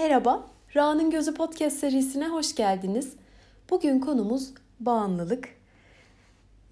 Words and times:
Merhaba, 0.00 0.46
Ra'nın 0.76 1.10
Gözü 1.10 1.34
Podcast 1.34 1.76
serisine 1.76 2.28
hoş 2.28 2.54
geldiniz. 2.54 3.12
Bugün 3.70 4.00
konumuz 4.00 4.50
bağımlılık. 4.80 5.48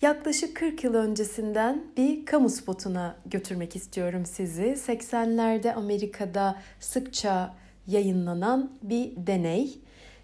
Yaklaşık 0.02 0.56
40 0.56 0.84
yıl 0.84 0.94
öncesinden 0.94 1.84
bir 1.96 2.26
kamu 2.26 2.48
spotuna 2.48 3.16
götürmek 3.26 3.76
istiyorum 3.76 4.26
sizi. 4.26 4.62
80'lerde 4.62 5.72
Amerika'da 5.72 6.56
sıkça 6.80 7.54
yayınlanan 7.86 8.72
bir 8.82 9.12
deney. 9.16 9.78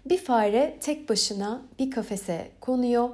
Bir 0.05 0.17
fare 0.17 0.77
tek 0.81 1.09
başına 1.09 1.61
bir 1.79 1.91
kafese 1.91 2.51
konuyor. 2.61 3.09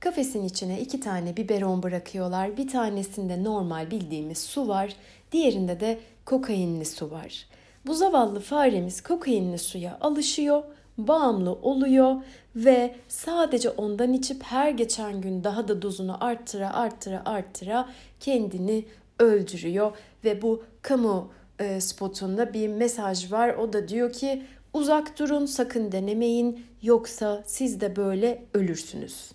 Kafesin 0.00 0.44
içine 0.44 0.80
iki 0.80 1.00
tane 1.00 1.36
biberon 1.36 1.82
bırakıyorlar. 1.82 2.56
Bir 2.56 2.68
tanesinde 2.68 3.44
normal 3.44 3.90
bildiğimiz 3.90 4.38
su 4.38 4.68
var. 4.68 4.96
Diğerinde 5.32 5.80
de 5.80 6.00
kokainli 6.24 6.84
su 6.84 7.10
var. 7.10 7.46
Bu 7.86 7.94
zavallı 7.94 8.40
faremiz 8.40 9.02
kokainli 9.02 9.58
suya 9.58 9.98
alışıyor, 10.00 10.62
bağımlı 10.98 11.52
oluyor 11.52 12.16
ve 12.56 12.94
sadece 13.08 13.70
ondan 13.70 14.12
içip 14.12 14.42
her 14.42 14.70
geçen 14.70 15.20
gün 15.20 15.44
daha 15.44 15.68
da 15.68 15.82
dozunu 15.82 16.24
arttıra 16.24 16.74
arttıra 16.74 17.22
arttıra 17.24 17.88
kendini 18.20 18.84
öldürüyor 19.18 19.96
ve 20.24 20.42
bu 20.42 20.62
kamu 20.82 21.32
e, 21.58 21.80
spotunda 21.80 22.54
bir 22.54 22.68
mesaj 22.68 23.32
var. 23.32 23.54
O 23.54 23.72
da 23.72 23.88
diyor 23.88 24.12
ki 24.12 24.42
uzak 24.72 25.18
durun 25.18 25.46
sakın 25.46 25.92
denemeyin 25.92 26.66
yoksa 26.82 27.42
siz 27.46 27.80
de 27.80 27.96
böyle 27.96 28.44
ölürsünüz. 28.54 29.32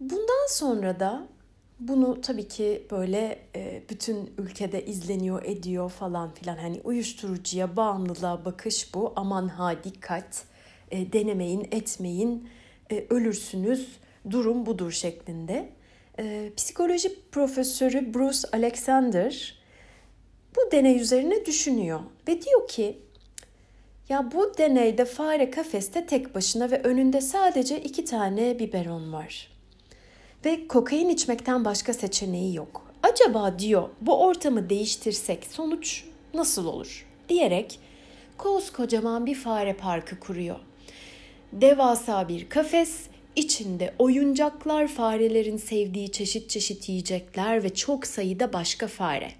Bundan 0.00 0.46
sonra 0.48 1.00
da 1.00 1.22
bunu 1.88 2.20
tabii 2.20 2.48
ki 2.48 2.86
böyle 2.90 3.38
e, 3.56 3.82
bütün 3.90 4.30
ülkede 4.38 4.86
izleniyor 4.86 5.42
ediyor 5.44 5.90
falan 5.90 6.34
filan. 6.34 6.56
Hani 6.56 6.80
uyuşturucuya 6.84 7.76
bağımlılığa 7.76 8.44
bakış 8.44 8.94
bu. 8.94 9.12
Aman 9.16 9.48
ha 9.48 9.84
dikkat 9.84 10.44
e, 10.90 11.12
denemeyin 11.12 11.68
etmeyin 11.70 12.48
e, 12.92 13.06
ölürsünüz 13.10 13.88
durum 14.30 14.66
budur 14.66 14.90
şeklinde. 14.90 15.68
Psikoloji 16.56 17.30
profesörü 17.30 18.14
Bruce 18.14 18.48
Alexander 18.52 19.58
bu 20.56 20.72
deney 20.72 21.00
üzerine 21.00 21.46
düşünüyor 21.46 22.00
ve 22.28 22.42
diyor 22.42 22.68
ki 22.68 22.98
ya 24.08 24.32
bu 24.32 24.58
deneyde 24.58 25.04
fare 25.04 25.50
kafeste 25.50 26.06
tek 26.06 26.34
başına 26.34 26.70
ve 26.70 26.82
önünde 26.82 27.20
sadece 27.20 27.82
iki 27.82 28.04
tane 28.04 28.58
biberon 28.58 29.12
var 29.12 29.51
ve 30.44 30.68
kokain 30.68 31.08
içmekten 31.08 31.64
başka 31.64 31.94
seçeneği 31.94 32.56
yok. 32.56 32.86
Acaba 33.02 33.58
diyor 33.58 33.88
bu 34.00 34.24
ortamı 34.24 34.70
değiştirsek 34.70 35.46
sonuç 35.46 36.04
nasıl 36.34 36.66
olur 36.66 37.06
diyerek 37.28 37.78
koskocaman 38.38 39.26
bir 39.26 39.34
fare 39.34 39.72
parkı 39.72 40.20
kuruyor. 40.20 40.58
Devasa 41.52 42.28
bir 42.28 42.48
kafes, 42.48 43.06
içinde 43.36 43.94
oyuncaklar, 43.98 44.88
farelerin 44.88 45.56
sevdiği 45.56 46.12
çeşit 46.12 46.50
çeşit 46.50 46.88
yiyecekler 46.88 47.64
ve 47.64 47.74
çok 47.74 48.06
sayıda 48.06 48.52
başka 48.52 48.86
fare. 48.86 49.32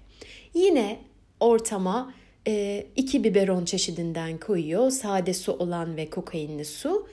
Yine 0.53 0.99
ortama 1.39 2.13
e, 2.47 2.85
iki 2.95 3.23
biberon 3.23 3.65
çeşidinden 3.65 4.37
koyuyor. 4.37 4.91
Sade 4.91 5.33
su 5.33 5.51
olan 5.51 5.97
ve 5.97 6.09
kokainli 6.09 6.65
su. 6.65 7.07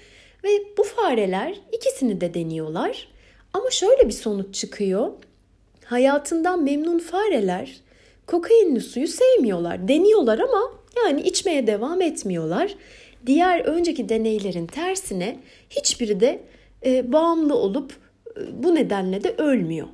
Ve 0.44 0.48
bu 0.78 0.82
fareler 0.82 1.60
ikisini 1.72 2.20
de 2.20 2.34
deniyorlar 2.34 3.08
ama 3.52 3.70
şöyle 3.70 4.08
bir 4.08 4.12
sonuç 4.12 4.54
çıkıyor. 4.54 5.12
Hayatından 5.84 6.62
memnun 6.62 6.98
fareler 6.98 7.80
kokainli 8.26 8.80
suyu 8.80 9.08
sevmiyorlar. 9.08 9.88
Deniyorlar 9.88 10.38
ama 10.38 10.72
yani 11.04 11.20
içmeye 11.20 11.66
devam 11.66 12.00
etmiyorlar. 12.02 12.74
Diğer 13.26 13.60
önceki 13.60 14.08
deneylerin 14.08 14.66
tersine 14.66 15.40
hiçbiri 15.70 16.20
de 16.20 16.42
e, 16.84 17.12
bağımlı 17.12 17.54
olup 17.54 17.92
e, 18.36 18.62
bu 18.62 18.74
nedenle 18.74 19.24
de 19.24 19.34
ölmüyor. 19.38 19.86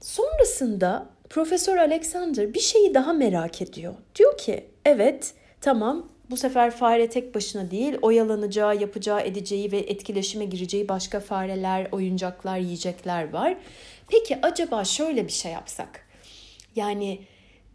Sonrasında 0.00 1.06
Profesör 1.30 1.76
Alexander 1.76 2.54
bir 2.54 2.60
şeyi 2.60 2.94
daha 2.94 3.12
merak 3.12 3.62
ediyor. 3.62 3.94
Diyor 4.14 4.38
ki 4.38 4.64
evet 4.84 5.34
tamam 5.60 6.08
bu 6.30 6.36
sefer 6.36 6.70
fare 6.70 7.08
tek 7.08 7.34
başına 7.34 7.70
değil, 7.70 7.94
oyalanacağı, 8.02 8.76
yapacağı, 8.76 9.20
edeceği 9.20 9.72
ve 9.72 9.78
etkileşime 9.78 10.44
gireceği 10.44 10.88
başka 10.88 11.20
fareler, 11.20 11.88
oyuncaklar, 11.92 12.58
yiyecekler 12.58 13.32
var. 13.32 13.56
Peki 14.08 14.38
acaba 14.42 14.84
şöyle 14.84 15.26
bir 15.26 15.32
şey 15.32 15.52
yapsak? 15.52 16.06
Yani 16.76 17.18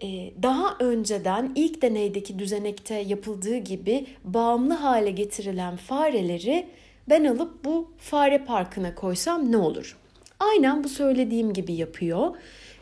e, 0.02 0.08
daha 0.44 0.78
önceden 0.80 1.52
ilk 1.56 1.82
deneydeki 1.82 2.40
düzenekte 2.40 2.96
yapıldığı 2.96 3.58
gibi 3.58 4.06
bağımlı 4.24 4.74
hale 4.74 5.12
getirilen 5.12 5.76
fareleri 5.76 6.68
ben 7.10 7.24
alıp 7.24 7.66
bu 7.66 7.92
fare 7.98 8.38
parkına 8.38 8.96
koysam 8.96 9.52
ne 9.52 9.58
olur? 9.58 9.98
Aynen 10.40 10.84
bu 10.84 10.90
söylediğim 10.90 11.54
gibi 11.54 11.74
yapıyor. 11.74 12.36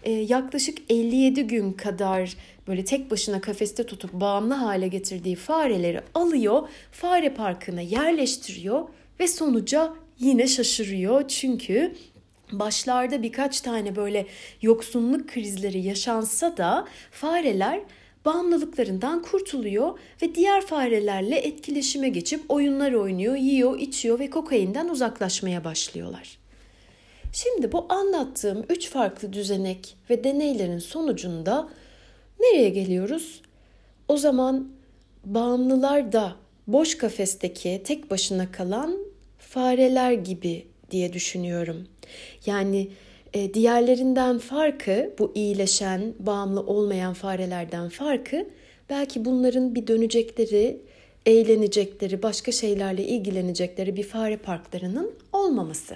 Ee, 0.04 0.12
yaklaşık 0.12 0.78
57 0.90 1.48
gün 1.48 1.74
kadar 1.74 2.36
böyle 2.68 2.86
tek 2.86 3.12
başına 3.12 3.42
kafeste 3.42 3.86
tutup 3.86 4.14
bağımlı 4.14 4.54
hale 4.54 4.88
getirdiği 4.88 5.36
fareleri 5.36 6.02
alıyor, 6.14 6.70
fare 6.92 7.30
parkına 7.30 7.82
yerleştiriyor 7.82 8.88
ve 9.20 9.28
sonuca 9.28 9.94
yine 10.20 10.48
şaşırıyor. 10.48 11.28
Çünkü 11.28 11.96
başlarda 12.52 13.24
birkaç 13.24 13.62
tane 13.62 13.96
böyle 13.96 14.26
yoksunluk 14.62 15.30
krizleri 15.30 15.82
yaşansa 15.82 16.58
da 16.58 16.88
fareler 17.12 17.82
bağımlılıklarından 18.26 19.22
kurtuluyor 19.22 20.00
ve 20.22 20.36
diğer 20.36 20.66
farelerle 20.66 21.36
etkileşime 21.36 22.10
geçip 22.10 22.52
oyunlar 22.52 22.92
oynuyor, 22.92 23.36
yiyor, 23.36 23.80
içiyor 23.80 24.20
ve 24.20 24.30
kokainden 24.30 24.90
uzaklaşmaya 24.90 25.64
başlıyorlar. 25.64 26.38
Şimdi 27.34 27.72
bu 27.72 27.86
anlattığım 27.90 28.66
üç 28.70 28.90
farklı 28.90 29.34
düzenek 29.34 29.96
ve 30.10 30.24
deneylerin 30.24 30.80
sonucunda 30.80 31.70
nereye 32.42 32.70
geliyoruz? 32.70 33.42
O 34.08 34.18
zaman 34.18 34.72
bağımlılar 35.26 36.12
da 36.12 36.36
boş 36.68 36.98
kafesteki 36.98 37.82
tek 37.84 38.12
başına 38.12 38.52
kalan 38.52 38.98
fareler 39.38 40.12
gibi 40.12 40.68
diye 40.92 41.14
düşünüyorum. 41.14 41.88
Yani 42.46 42.88
e, 43.34 43.54
diğerlerinden 43.54 44.40
farkı 44.40 45.14
bu 45.20 45.32
iyileşen, 45.36 46.14
bağımlı 46.20 46.62
olmayan 46.62 47.14
farelerden 47.14 47.90
farkı 47.90 48.48
belki 48.90 49.26
bunların 49.26 49.76
bir 49.76 49.88
dönecekleri, 49.88 50.82
eğlenecekleri, 51.26 52.24
başka 52.24 52.52
şeylerle 52.52 53.04
ilgilenecekleri 53.04 53.96
bir 53.96 54.04
fare 54.04 54.38
parklarının 54.38 55.14
olmaması. 55.34 55.96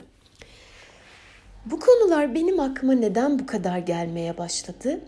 Bu 1.66 1.80
konular 1.80 2.36
benim 2.36 2.60
aklıma 2.60 2.94
neden 2.94 3.40
bu 3.40 3.46
kadar 3.46 3.78
gelmeye 3.78 4.38
başladı? 4.38 5.00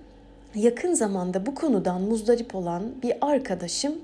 Yakın 0.58 0.94
zamanda 0.94 1.46
bu 1.46 1.56
konudan 1.56 2.02
muzdarip 2.02 2.56
olan 2.56 2.84
bir 3.04 3.14
arkadaşım 3.22 3.96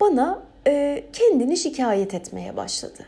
bana 0.00 0.42
e, 0.66 1.04
kendini 1.12 1.56
şikayet 1.56 2.14
etmeye 2.14 2.56
başladı. 2.56 3.06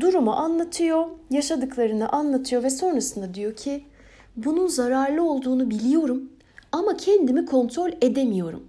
Durumu 0.00 0.32
anlatıyor, 0.32 1.06
yaşadıklarını 1.30 2.08
anlatıyor 2.08 2.62
ve 2.62 2.70
sonrasında 2.70 3.34
diyor 3.34 3.56
ki 3.56 3.84
bunun 4.36 4.66
zararlı 4.66 5.30
olduğunu 5.30 5.70
biliyorum 5.70 6.30
ama 6.72 6.96
kendimi 6.96 7.46
kontrol 7.46 7.90
edemiyorum. 8.00 8.68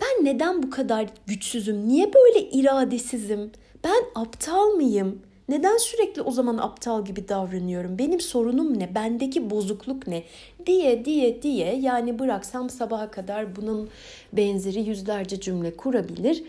Ben 0.00 0.24
neden 0.24 0.62
bu 0.62 0.70
kadar 0.70 1.06
güçsüzüm? 1.26 1.88
Niye 1.88 2.12
böyle 2.14 2.50
iradesizim? 2.50 3.52
Ben 3.84 4.02
aptal 4.14 4.66
mıyım? 4.66 5.22
Neden 5.48 5.76
sürekli 5.76 6.22
o 6.22 6.30
zaman 6.30 6.58
aptal 6.58 7.04
gibi 7.04 7.28
davranıyorum? 7.28 7.98
Benim 7.98 8.20
sorunum 8.20 8.78
ne? 8.78 8.94
Bendeki 8.94 9.50
bozukluk 9.50 10.06
ne? 10.06 10.22
Diye 10.66 11.04
diye 11.04 11.42
diye 11.42 11.76
yani 11.76 12.18
bıraksam 12.18 12.70
sabaha 12.70 13.10
kadar 13.10 13.56
bunun 13.56 13.88
benzeri 14.32 14.80
yüzlerce 14.80 15.40
cümle 15.40 15.76
kurabilir. 15.76 16.44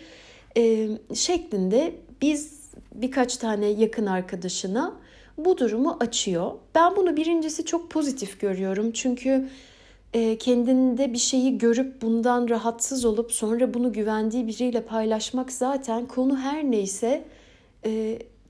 Ee, 0.57 0.89
şeklinde 1.13 1.95
biz 2.21 2.65
birkaç 2.93 3.37
tane 3.37 3.65
yakın 3.65 4.05
arkadaşına 4.05 4.93
bu 5.37 5.57
durumu 5.57 5.97
açıyor. 5.99 6.51
Ben 6.75 6.95
bunu 6.95 7.17
birincisi 7.17 7.65
çok 7.65 7.91
pozitif 7.91 8.39
görüyorum. 8.39 8.91
Çünkü 8.91 9.49
kendinde 10.39 11.13
bir 11.13 11.17
şeyi 11.17 11.57
görüp 11.57 12.01
bundan 12.01 12.49
rahatsız 12.49 13.05
olup 13.05 13.31
sonra 13.31 13.73
bunu 13.73 13.93
güvendiği 13.93 14.47
biriyle 14.47 14.81
paylaşmak 14.81 15.51
zaten 15.51 16.05
konu 16.05 16.37
her 16.37 16.63
neyse 16.63 17.23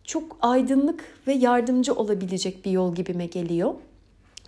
çok 0.06 0.38
aydınlık 0.42 1.06
ve 1.28 1.34
yardımcı 1.34 1.94
olabilecek 1.94 2.66
bir 2.66 2.72
yol 2.72 2.96
gibime 2.96 3.26
geliyor. 3.26 3.74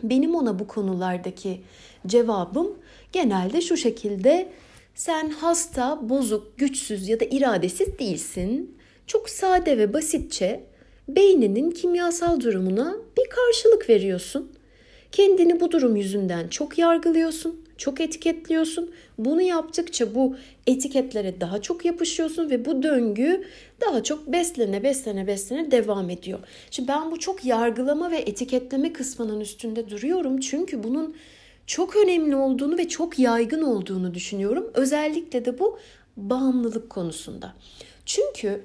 Benim 0.04 0.36
ona 0.36 0.60
bu 0.60 0.68
konulardaki 0.68 1.62
cevabım 2.08 2.78
genelde 3.12 3.62
şu 3.62 3.78
şekilde 3.78 4.50
sen 4.96 5.30
hasta, 5.30 6.10
bozuk, 6.10 6.58
güçsüz 6.58 7.10
ya 7.10 7.20
da 7.20 7.26
iradesiz 7.26 8.00
değilsin. 8.00 8.78
Çok 9.08 9.30
sade 9.30 9.78
ve 9.78 9.94
basitçe 9.94 10.64
beyninin 11.08 11.72
kimyasal 11.72 12.40
durumuna 12.40 12.96
bir 13.18 13.30
karşılık 13.30 13.90
veriyorsun. 13.90 14.52
Kendini 15.12 15.60
bu 15.60 15.72
durum 15.72 15.96
yüzünden 15.96 16.48
çok 16.48 16.78
yargılıyorsun. 16.78 17.67
Çok 17.78 18.02
etiketliyorsun. 18.02 18.92
Bunu 19.18 19.42
yaptıkça 19.42 20.16
bu 20.16 20.36
etiketlere 20.68 21.42
daha 21.42 21.62
çok 21.62 21.86
yapışıyorsun 21.86 22.50
ve 22.50 22.66
bu 22.66 22.84
döngü 22.84 23.44
daha 23.82 24.04
çok 24.04 24.28
beslene 24.28 24.84
beslene 24.84 25.28
beslene 25.28 25.72
devam 25.72 26.10
ediyor. 26.10 26.40
Şimdi 26.72 26.88
ben 26.88 27.12
bu 27.12 27.20
çok 27.20 27.46
yargılama 27.46 28.12
ve 28.12 28.18
etiketleme 28.18 28.94
kısmının 28.94 29.40
üstünde 29.40 29.90
duruyorum. 29.90 30.40
Çünkü 30.40 30.84
bunun 30.84 31.16
çok 31.68 31.96
önemli 31.96 32.36
olduğunu 32.36 32.78
ve 32.78 32.88
çok 32.88 33.20
yaygın 33.20 33.62
olduğunu 33.62 34.14
düşünüyorum. 34.14 34.72
Özellikle 34.74 35.46
de 35.46 35.60
bu 35.60 35.80
bağımlılık 36.18 36.90
konusunda. 36.90 37.54
Çünkü 38.06 38.62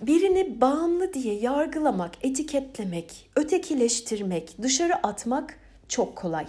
birini 0.00 0.60
bağımlı 0.60 1.12
diye 1.12 1.34
yargılamak, 1.34 2.10
etiketlemek, 2.22 3.30
ötekileştirmek, 3.36 4.62
dışarı 4.62 4.94
atmak 4.94 5.58
çok 5.88 6.16
kolay. 6.16 6.46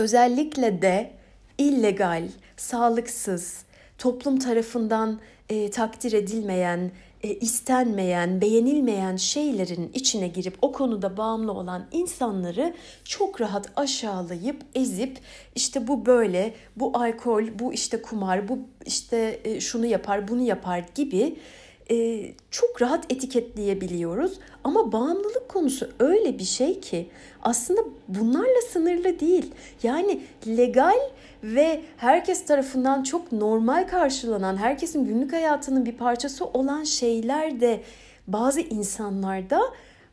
Özellikle 0.00 0.82
de 0.82 1.10
illegal, 1.58 2.28
sağlıksız, 2.56 3.64
toplum 3.98 4.38
tarafından 4.38 5.20
e, 5.48 5.70
takdir 5.70 6.12
edilmeyen, 6.12 6.90
e, 7.22 7.34
istenmeyen, 7.34 8.40
beğenilmeyen 8.40 9.16
şeylerin 9.16 9.90
içine 9.94 10.28
girip 10.28 10.54
o 10.62 10.72
konuda 10.72 11.16
bağımlı 11.16 11.52
olan 11.52 11.86
insanları 11.92 12.74
çok 13.04 13.40
rahat 13.40 13.72
aşağılayıp 13.76 14.62
ezip 14.74 15.18
işte 15.54 15.88
bu 15.88 16.06
böyle, 16.06 16.54
bu 16.76 16.98
alkol, 16.98 17.44
bu 17.58 17.72
işte 17.72 18.02
kumar, 18.02 18.48
bu 18.48 18.58
işte 18.86 19.40
e, 19.44 19.60
şunu 19.60 19.86
yapar, 19.86 20.28
bunu 20.28 20.42
yapar 20.42 20.84
gibi 20.94 21.36
e, 21.90 22.26
çok 22.50 22.82
rahat 22.82 23.12
etiketleyebiliyoruz. 23.12 24.38
Ama 24.64 24.92
bağımlılık 24.92 25.48
konusu 25.48 25.88
öyle 25.98 26.38
bir 26.38 26.44
şey 26.44 26.80
ki 26.80 27.10
aslında 27.42 27.80
bunlarla 28.08 28.60
sınırlı 28.72 29.20
değil. 29.20 29.54
Yani 29.82 30.20
legal 30.46 30.98
ve 31.42 31.80
herkes 31.96 32.44
tarafından 32.44 33.02
çok 33.02 33.32
normal 33.32 33.88
karşılanan, 33.88 34.56
herkesin 34.56 35.06
günlük 35.06 35.32
hayatının 35.32 35.86
bir 35.86 35.92
parçası 35.92 36.44
olan 36.44 36.84
şeyler 36.84 37.60
de 37.60 37.80
bazı 38.26 38.60
insanlarda 38.60 39.60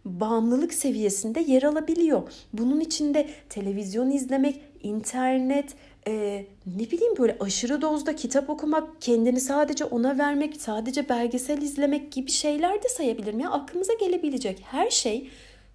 bağımlılık 0.06 0.74
seviyesinde 0.74 1.40
yer 1.40 1.64
alabiliyor. 1.64 2.22
Bunun 2.54 2.80
içinde 2.80 3.30
televizyon 3.50 4.12
izlemek, 4.12 4.62
internet, 4.84 5.74
e, 6.08 6.46
ne 6.78 6.92
bileyim 6.92 7.18
böyle 7.18 7.38
aşırı 7.40 7.82
dozda 7.82 8.16
kitap 8.16 8.50
okumak, 8.50 9.02
kendini 9.02 9.40
sadece 9.40 9.86
ona 9.86 10.18
vermek, 10.18 10.62
sadece 10.62 11.10
belgesel 11.10 11.62
izlemek 11.62 12.12
gibi 12.12 12.32
şeyler 12.32 12.84
de 12.84 12.90
sayabilirim. 12.90 13.40
Ya 13.40 13.52
aklımıza 13.52 13.94
gelebilecek 13.94 14.64
her 14.72 14.90
şey 14.90 15.30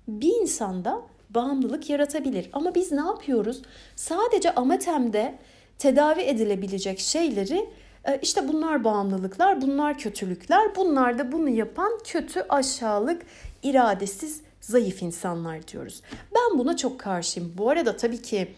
bir 0.08 0.40
insanda 0.42 1.02
bağımlılık 1.30 1.90
yaratabilir. 1.90 2.50
Ama 2.52 2.74
biz 2.74 2.92
ne 2.92 3.00
yapıyoruz? 3.00 3.62
Sadece 3.96 4.54
amatemde 4.54 5.38
tedavi 5.78 6.20
edilebilecek 6.20 6.98
şeyleri 7.00 7.68
işte 8.22 8.48
bunlar 8.48 8.84
bağımlılıklar, 8.84 9.62
bunlar 9.62 9.98
kötülükler, 9.98 10.76
bunlar 10.76 11.18
da 11.18 11.32
bunu 11.32 11.48
yapan 11.48 11.98
kötü, 12.04 12.40
aşağılık, 12.48 13.22
iradesiz, 13.62 14.40
zayıf 14.60 15.02
insanlar 15.02 15.68
diyoruz. 15.68 16.02
Ben 16.34 16.58
buna 16.58 16.76
çok 16.76 17.00
karşıyım. 17.00 17.54
Bu 17.58 17.70
arada 17.70 17.96
tabii 17.96 18.22
ki 18.22 18.48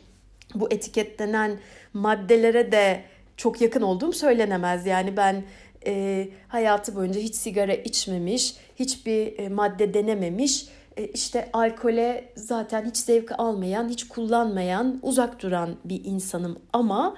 bu 0.55 0.73
etiketlenen 0.73 1.59
maddelere 1.93 2.73
de 2.73 3.03
çok 3.37 3.61
yakın 3.61 3.83
olduğum 3.83 4.13
söylenemez. 4.13 4.87
Yani 4.87 5.17
ben 5.17 5.45
e, 5.87 6.29
hayatı 6.49 6.97
boyunca 6.97 7.21
hiç 7.21 7.35
sigara 7.35 7.75
içmemiş, 7.75 8.57
hiçbir 8.77 9.39
e, 9.39 9.49
madde 9.49 9.95
denememiş, 9.95 10.67
e, 10.97 11.07
işte 11.07 11.51
alkole 11.53 12.33
zaten 12.37 12.85
hiç 12.85 12.97
zevk 12.97 13.33
almayan, 13.39 13.89
hiç 13.89 14.09
kullanmayan, 14.09 14.99
uzak 15.03 15.43
duran 15.43 15.77
bir 15.85 16.05
insanım. 16.05 16.59
Ama 16.73 17.17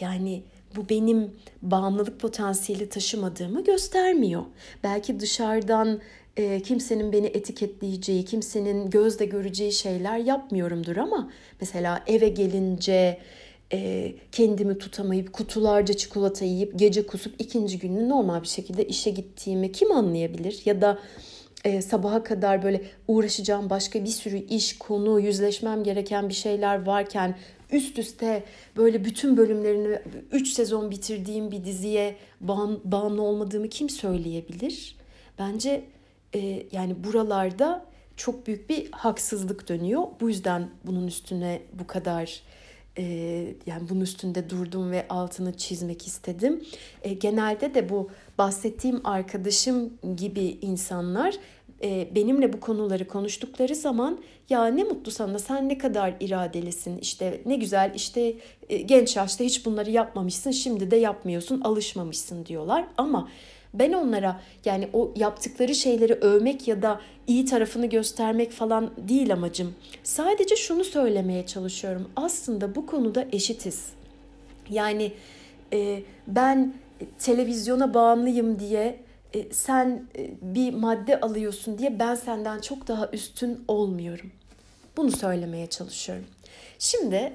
yani 0.00 0.42
bu 0.76 0.88
benim 0.88 1.34
bağımlılık 1.62 2.20
potansiyeli 2.20 2.88
taşımadığımı 2.88 3.64
göstermiyor. 3.64 4.42
Belki 4.84 5.20
dışarıdan 5.20 6.00
e, 6.38 6.62
kimsenin 6.62 7.12
beni 7.12 7.26
etiketleyeceği, 7.26 8.24
kimsenin 8.24 8.90
gözle 8.90 9.24
göreceği 9.24 9.72
şeyler 9.72 10.18
yapmıyorumdur 10.18 10.96
ama 10.96 11.30
mesela 11.60 12.04
eve 12.06 12.28
gelince 12.28 13.18
e, 13.72 14.12
kendimi 14.32 14.78
tutamayıp 14.78 15.32
kutularca 15.32 15.94
çikolata 15.94 16.44
yiyip 16.44 16.78
gece 16.78 17.06
kusup 17.06 17.34
ikinci 17.38 17.78
günü 17.78 18.08
normal 18.08 18.42
bir 18.42 18.48
şekilde 18.48 18.86
işe 18.86 19.10
gittiğimi 19.10 19.72
kim 19.72 19.92
anlayabilir? 19.92 20.62
Ya 20.64 20.80
da 20.80 20.98
e, 21.64 21.82
sabaha 21.82 22.22
kadar 22.22 22.62
böyle 22.62 22.82
uğraşacağım 23.08 23.70
başka 23.70 24.04
bir 24.04 24.08
sürü 24.08 24.36
iş, 24.36 24.78
konu, 24.78 25.20
yüzleşmem 25.20 25.84
gereken 25.84 26.28
bir 26.28 26.34
şeyler 26.34 26.86
varken 26.86 27.38
üst 27.72 27.98
üste 27.98 28.42
böyle 28.76 29.04
bütün 29.04 29.36
bölümlerini 29.36 29.98
3 30.32 30.48
sezon 30.48 30.90
bitirdiğim 30.90 31.50
bir 31.50 31.64
diziye 31.64 32.16
bağımlı 32.84 33.22
olmadığımı 33.22 33.68
kim 33.68 33.90
söyleyebilir? 33.90 34.96
Bence 35.38 35.84
e, 36.34 36.66
yani 36.72 37.04
buralarda 37.04 37.86
çok 38.16 38.46
büyük 38.46 38.70
bir 38.70 38.92
haksızlık 38.92 39.68
dönüyor. 39.68 40.02
Bu 40.20 40.28
yüzden 40.28 40.68
bunun 40.84 41.06
üstüne 41.06 41.62
bu 41.72 41.86
kadar 41.86 42.42
e, 42.98 43.04
yani 43.66 43.88
bunun 43.88 44.00
üstünde 44.00 44.50
durdum 44.50 44.90
ve 44.90 45.08
altını 45.08 45.56
çizmek 45.56 46.06
istedim. 46.06 46.64
E, 47.02 47.14
genelde 47.14 47.74
de 47.74 47.88
bu 47.88 48.10
bahsettiğim 48.38 49.06
arkadaşım 49.06 49.98
gibi 50.16 50.58
insanlar 50.62 51.34
e, 51.82 52.08
benimle 52.14 52.52
bu 52.52 52.60
konuları 52.60 53.08
konuştukları 53.08 53.74
zaman 53.74 54.18
ya 54.48 54.66
ne 54.66 54.84
mutlu 54.84 55.10
sana 55.10 55.38
sen 55.38 55.68
ne 55.68 55.78
kadar 55.78 56.14
iradelisin 56.20 56.98
işte 56.98 57.40
ne 57.46 57.56
güzel 57.56 57.92
işte 57.94 58.34
e, 58.68 58.76
genç 58.76 59.16
yaşta 59.16 59.44
hiç 59.44 59.66
bunları 59.66 59.90
yapmamışsın 59.90 60.50
şimdi 60.50 60.90
de 60.90 60.96
yapmıyorsun 60.96 61.60
alışmamışsın 61.60 62.46
diyorlar 62.46 62.84
ama 62.96 63.28
ben 63.74 63.92
onlara 63.92 64.40
yani 64.64 64.88
o 64.92 65.12
yaptıkları 65.16 65.74
şeyleri 65.74 66.14
övmek 66.14 66.68
ya 66.68 66.82
da 66.82 67.00
iyi 67.26 67.44
tarafını 67.44 67.86
göstermek 67.86 68.52
falan 68.52 68.90
değil 69.08 69.32
amacım. 69.32 69.74
Sadece 70.02 70.56
şunu 70.56 70.84
söylemeye 70.84 71.46
çalışıyorum. 71.46 72.08
Aslında 72.16 72.74
bu 72.74 72.86
konuda 72.86 73.26
eşitiz. 73.32 73.86
Yani 74.70 75.12
e, 75.72 76.02
ben 76.26 76.74
televizyona 77.18 77.94
bağımlıyım 77.94 78.58
diye 78.58 79.00
e, 79.34 79.52
sen 79.52 80.08
e, 80.18 80.30
bir 80.42 80.74
madde 80.74 81.20
alıyorsun 81.20 81.78
diye 81.78 81.98
ben 81.98 82.14
senden 82.14 82.60
çok 82.60 82.88
daha 82.88 83.10
üstün 83.12 83.64
olmuyorum. 83.68 84.30
Bunu 84.96 85.10
söylemeye 85.10 85.66
çalışıyorum. 85.66 86.24
Şimdi 86.78 87.32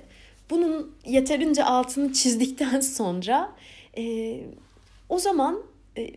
bunun 0.50 0.96
yeterince 1.06 1.64
altını 1.64 2.14
çizdikten 2.14 2.80
sonra 2.98 3.52
e, 3.98 4.36
o 5.10 5.20
zaman 5.20 5.64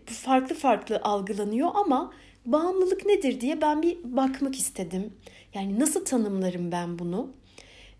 farklı 0.06 0.54
farklı 0.54 1.00
algılanıyor 1.02 1.68
ama 1.74 2.12
bağımlılık 2.46 3.06
nedir 3.06 3.40
diye 3.40 3.60
ben 3.60 3.82
bir 3.82 3.98
bakmak 4.04 4.54
istedim. 4.54 5.12
Yani 5.54 5.80
nasıl 5.80 6.04
tanımlarım 6.04 6.72
ben 6.72 6.98
bunu? 6.98 7.30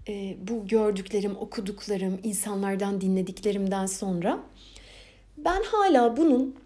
E, 0.09 0.37
bu 0.49 0.67
gördüklerim, 0.67 1.37
okuduklarım, 1.37 2.21
insanlardan 2.23 3.01
dinlediklerimden 3.01 3.87
sonra 3.87 4.41
ben 5.37 5.63
hala 5.63 6.17
bunun 6.17 6.57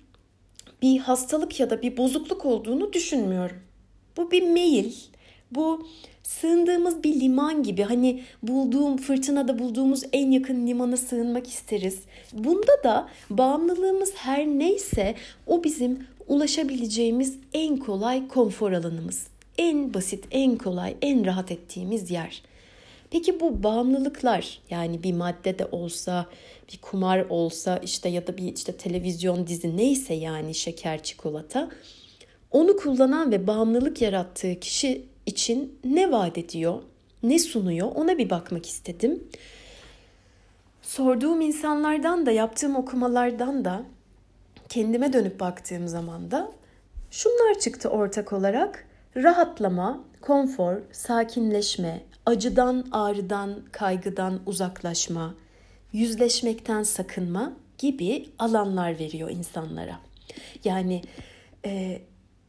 bir 0.83 0.99
hastalık 0.99 1.61
ya 1.61 1.71
da 1.71 1.83
bir 1.83 1.97
bozukluk 1.97 2.47
olduğunu 2.47 2.93
düşünmüyorum. 2.93 3.57
Bu 4.17 4.31
bir 4.31 4.43
meyil, 4.43 4.95
bu 5.50 5.88
sığındığımız 6.30 7.04
bir 7.04 7.20
liman 7.20 7.62
gibi 7.62 7.82
hani 7.82 8.22
bulduğum 8.42 8.96
fırtınada 8.96 9.58
bulduğumuz 9.58 10.02
en 10.12 10.30
yakın 10.30 10.66
limana 10.66 10.96
sığınmak 10.96 11.46
isteriz. 11.46 11.99
Bunda 12.32 12.84
da 12.84 13.08
bağımlılığımız 13.30 14.12
her 14.14 14.46
neyse 14.46 15.14
o 15.46 15.64
bizim 15.64 16.06
ulaşabileceğimiz 16.28 17.37
en 17.54 17.76
kolay 17.76 18.28
konfor 18.28 18.72
alanımız. 18.72 19.26
En 19.58 19.94
basit, 19.94 20.25
en 20.30 20.56
kolay, 20.56 20.96
en 21.02 21.26
rahat 21.26 21.52
ettiğimiz 21.52 22.10
yer. 22.10 22.42
Peki 23.10 23.40
bu 23.40 23.62
bağımlılıklar 23.62 24.60
yani 24.70 25.02
bir 25.02 25.12
madde 25.12 25.58
de 25.58 25.66
olsa, 25.72 26.26
bir 26.72 26.78
kumar 26.78 27.26
olsa 27.28 27.78
işte 27.78 28.08
ya 28.08 28.26
da 28.26 28.37
bir 28.38 28.56
işte 28.56 28.72
televizyon 28.72 29.46
dizi 29.46 29.76
neyse 29.76 30.14
yani 30.14 30.54
şeker, 30.54 31.02
çikolata 31.02 31.70
onu 32.50 32.76
kullanan 32.76 33.32
ve 33.32 33.46
bağımlılık 33.46 34.02
yarattığı 34.02 34.60
kişi 34.60 35.10
için 35.26 35.78
ne 35.84 36.12
vaat 36.12 36.38
ediyor, 36.38 36.82
ne 37.22 37.38
sunuyor 37.38 37.92
ona 37.94 38.18
bir 38.18 38.30
bakmak 38.30 38.66
istedim. 38.66 39.28
Sorduğum 40.82 41.40
insanlardan 41.40 42.26
da 42.26 42.30
yaptığım 42.30 42.76
okumalardan 42.76 43.64
da 43.64 43.82
kendime 44.68 45.12
dönüp 45.12 45.40
baktığım 45.40 45.88
zaman 45.88 46.30
da 46.30 46.52
şunlar 47.10 47.58
çıktı 47.60 47.88
ortak 47.88 48.32
olarak. 48.32 48.86
Rahatlama, 49.16 50.04
konfor, 50.20 50.76
sakinleşme, 50.92 52.02
acıdan, 52.26 52.86
ağrıdan, 52.92 53.62
kaygıdan 53.72 54.40
uzaklaşma, 54.46 55.34
yüzleşmekten 55.92 56.82
sakınma 56.82 57.52
gibi 57.78 58.28
alanlar 58.38 58.98
veriyor 58.98 59.30
insanlara. 59.30 59.98
Yani 60.64 61.02
e, 61.64 62.02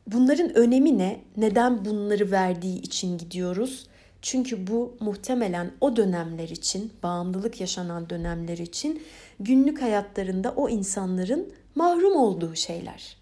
bunların 0.08 0.56
önemi 0.56 0.98
ne? 0.98 1.20
Neden 1.38 1.86
bunları 1.86 2.32
verdiği 2.32 2.82
için 2.82 3.18
gidiyoruz? 3.18 3.88
Çünkü 4.22 4.68
bu 4.68 4.98
muhtemelen 5.00 5.72
o 5.82 5.96
dönemler 5.96 6.50
için, 6.50 6.94
bağımlılık 7.04 7.62
yaşanan 7.62 8.10
dönemler 8.10 8.58
için 8.58 9.04
günlük 9.40 9.82
hayatlarında 9.82 10.54
o 10.56 10.70
insanların 10.70 11.54
mahrum 11.76 12.16
olduğu 12.16 12.56
şeyler. 12.56 13.18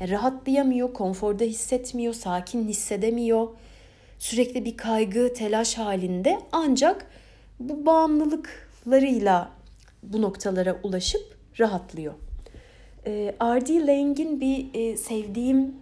Yani 0.00 0.10
rahatlayamıyor, 0.10 0.92
konforda 0.92 1.44
hissetmiyor, 1.44 2.14
sakin 2.14 2.68
hissedemiyor. 2.68 3.48
Sürekli 4.18 4.64
bir 4.64 4.76
kaygı, 4.76 5.34
telaş 5.34 5.78
halinde 5.78 6.38
ancak 6.52 7.06
bu 7.60 7.86
bağımlılıklarıyla 7.86 9.50
bu 10.02 10.22
noktalara 10.22 10.80
ulaşıp 10.82 11.36
rahatlıyor. 11.60 12.14
E, 13.06 13.34
R.D. 13.42 13.86
Laing'in 13.86 14.40
bir 14.40 14.66
e, 14.74 14.96
sevdiğim 14.96 15.81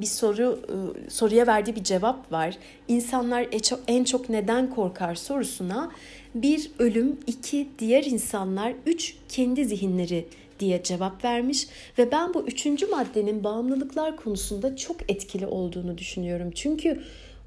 bir 0.00 0.06
soru 0.06 0.60
e, 0.68 1.10
soruya 1.10 1.46
verdiği 1.46 1.76
bir 1.76 1.84
cevap 1.84 2.32
var. 2.32 2.58
İnsanlar 2.88 3.46
en 3.88 4.04
çok 4.04 4.28
neden 4.28 4.70
korkar 4.70 5.14
sorusuna 5.14 5.90
bir 6.34 6.70
ölüm, 6.78 7.16
iki 7.26 7.68
diğer 7.78 8.04
insanlar, 8.04 8.74
üç 8.86 9.16
kendi 9.28 9.64
zihinleri 9.64 10.26
diye 10.60 10.82
cevap 10.82 11.24
vermiş 11.24 11.66
ve 11.98 12.12
ben 12.12 12.34
bu 12.34 12.42
üçüncü 12.42 12.86
maddenin 12.86 13.44
bağımlılıklar 13.44 14.16
konusunda 14.16 14.76
çok 14.76 15.10
etkili 15.10 15.46
olduğunu 15.46 15.98
düşünüyorum. 15.98 16.50
Çünkü 16.54 17.02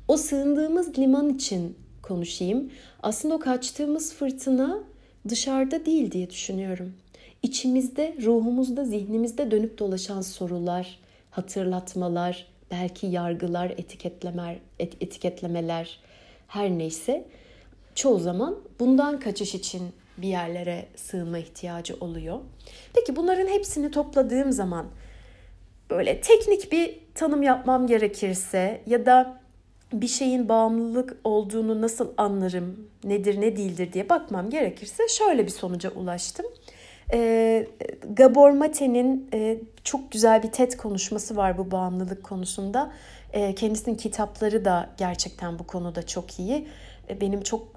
o 0.08 0.18
sığındığımız 0.18 1.00
liman 1.00 1.30
için 1.30 1.76
konuşayım. 2.02 2.72
Aslında 3.04 3.36
o 3.36 3.40
kaçtığımız 3.40 4.14
fırtına 4.14 4.80
dışarıda 5.30 5.86
değil 5.86 6.12
diye 6.12 6.30
düşünüyorum. 6.30 6.94
İçimizde, 7.44 8.16
ruhumuzda, 8.24 8.86
zihnimizde 8.86 9.52
dönüp 9.52 9.80
dolaşan 9.80 10.22
sorular, 10.22 11.00
hatırlatmalar, 11.32 12.48
belki 12.72 13.08
yargılar, 13.08 13.70
etiketlemer, 13.70 14.58
etiketlemeler 14.80 16.00
her 16.48 16.70
neyse 16.70 17.26
çoğu 17.96 18.20
zaman 18.20 18.58
bundan 18.80 19.20
kaçış 19.20 19.56
için 19.56 19.82
bir 20.18 20.28
yerlere 20.28 20.86
sığınma 20.96 21.38
ihtiyacı 21.38 21.96
oluyor. 22.00 22.40
Peki 22.94 23.16
bunların 23.16 23.48
hepsini 23.48 23.92
topladığım 23.92 24.52
zaman 24.52 24.86
böyle 25.90 26.22
teknik 26.22 26.72
bir 26.72 27.00
tanım 27.16 27.44
yapmam 27.44 27.88
gerekirse 27.88 28.82
ya 28.86 29.06
da 29.06 29.42
bir 29.94 30.08
şeyin 30.08 30.50
bağımlılık 30.50 31.18
olduğunu 31.24 31.82
nasıl 31.82 32.08
anlarım, 32.18 32.88
nedir 33.04 33.42
ne 33.42 33.58
değildir 33.58 33.94
diye 33.94 34.10
bakmam 34.10 34.50
gerekirse 34.50 35.08
şöyle 35.08 35.46
bir 35.46 35.52
sonuca 35.52 35.92
ulaştım. 35.92 36.46
E, 37.14 37.68
Gabor 38.10 38.52
Mate'nin 38.52 39.30
e, 39.34 39.58
çok 39.84 40.12
güzel 40.12 40.44
bir 40.44 40.52
TED 40.52 40.72
konuşması 40.72 41.36
var 41.36 41.58
bu 41.58 41.72
bağımlılık 41.72 42.24
konusunda. 42.24 42.92
E, 43.34 43.56
kendisinin 43.56 43.96
kitapları 43.96 44.66
da 44.66 44.90
gerçekten 44.98 45.60
bu 45.60 45.68
konuda 45.68 46.06
çok 46.06 46.40
iyi. 46.40 46.68
E, 47.10 47.22
benim 47.22 47.42
çok 47.42 47.68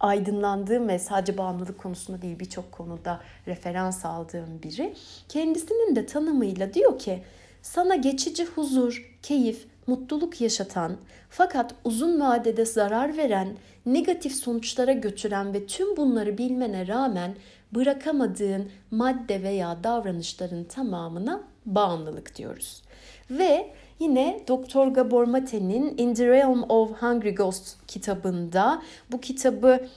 aydınlandığım 0.00 0.88
ve 0.88 0.98
sadece 0.98 1.38
bağımlılık 1.38 1.78
konusunda 1.78 2.22
değil 2.22 2.38
birçok 2.38 2.72
konuda 2.72 3.20
referans 3.46 4.04
aldığım 4.04 4.62
biri. 4.62 4.94
Kendisinin 5.28 5.96
de 5.96 6.06
tanımıyla 6.06 6.74
diyor 6.74 6.98
ki 6.98 7.22
sana 7.62 7.96
geçici 7.96 8.44
huzur, 8.44 9.18
keyif, 9.22 9.66
mutluluk 9.86 10.40
yaşatan 10.40 10.96
fakat 11.30 11.74
uzun 11.84 12.20
vadede 12.20 12.64
zarar 12.64 13.16
veren, 13.16 13.56
negatif 13.86 14.32
sonuçlara 14.32 14.92
götüren 14.92 15.54
ve 15.54 15.66
tüm 15.66 15.96
bunları 15.96 16.38
bilmene 16.38 16.86
rağmen 16.86 17.34
bırakamadığın 17.74 18.70
madde 18.90 19.42
veya 19.42 19.84
davranışların 19.84 20.64
tamamına 20.64 21.42
bağımlılık 21.66 22.36
diyoruz. 22.36 22.82
Ve 23.30 23.70
yine 23.98 24.42
Dr. 24.48 24.86
Gabor 24.86 25.24
Mate'nin 25.24 25.98
In 25.98 26.14
the 26.14 26.26
Realm 26.26 26.62
of 26.68 26.90
Hungry 27.02 27.34
Ghosts 27.34 27.74
kitabında 27.86 28.82
bu 29.12 29.20
kitabı 29.20 29.88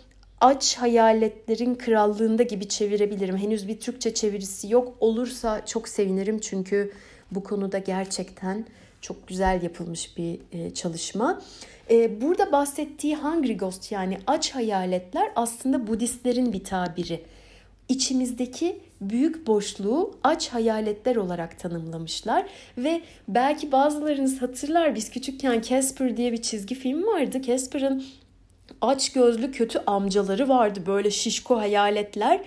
aç 0.41 0.77
hayaletlerin 0.77 1.75
krallığında 1.75 2.43
gibi 2.43 2.67
çevirebilirim. 2.67 3.37
Henüz 3.37 3.67
bir 3.67 3.79
Türkçe 3.79 4.13
çevirisi 4.13 4.73
yok. 4.73 4.93
Olursa 4.99 5.65
çok 5.65 5.87
sevinirim 5.87 6.39
çünkü 6.39 6.93
bu 7.31 7.43
konuda 7.43 7.77
gerçekten 7.77 8.65
çok 9.01 9.27
güzel 9.27 9.63
yapılmış 9.63 10.17
bir 10.17 10.39
e, 10.51 10.73
çalışma. 10.73 11.41
E, 11.89 12.21
burada 12.21 12.51
bahsettiği 12.51 13.15
Hungry 13.15 13.57
Ghost 13.57 13.91
yani 13.91 14.17
aç 14.27 14.55
hayaletler 14.55 15.31
aslında 15.35 15.87
Budistlerin 15.87 16.53
bir 16.53 16.63
tabiri 16.63 17.21
içimizdeki 17.91 18.79
büyük 19.01 19.47
boşluğu 19.47 20.15
aç 20.23 20.49
hayaletler 20.49 21.15
olarak 21.15 21.59
tanımlamışlar 21.59 22.45
ve 22.77 23.01
belki 23.27 23.71
bazılarınız 23.71 24.41
hatırlar 24.41 24.95
biz 24.95 25.09
küçükken 25.09 25.61
Casper 25.61 26.17
diye 26.17 26.31
bir 26.31 26.41
çizgi 26.41 26.75
film 26.75 27.07
vardı. 27.07 27.41
Casper'ın 27.41 28.03
aç 28.81 29.11
gözlü 29.11 29.51
kötü 29.51 29.79
amcaları 29.87 30.49
vardı 30.49 30.79
böyle 30.85 31.11
şişko 31.11 31.57
hayaletler. 31.57 32.41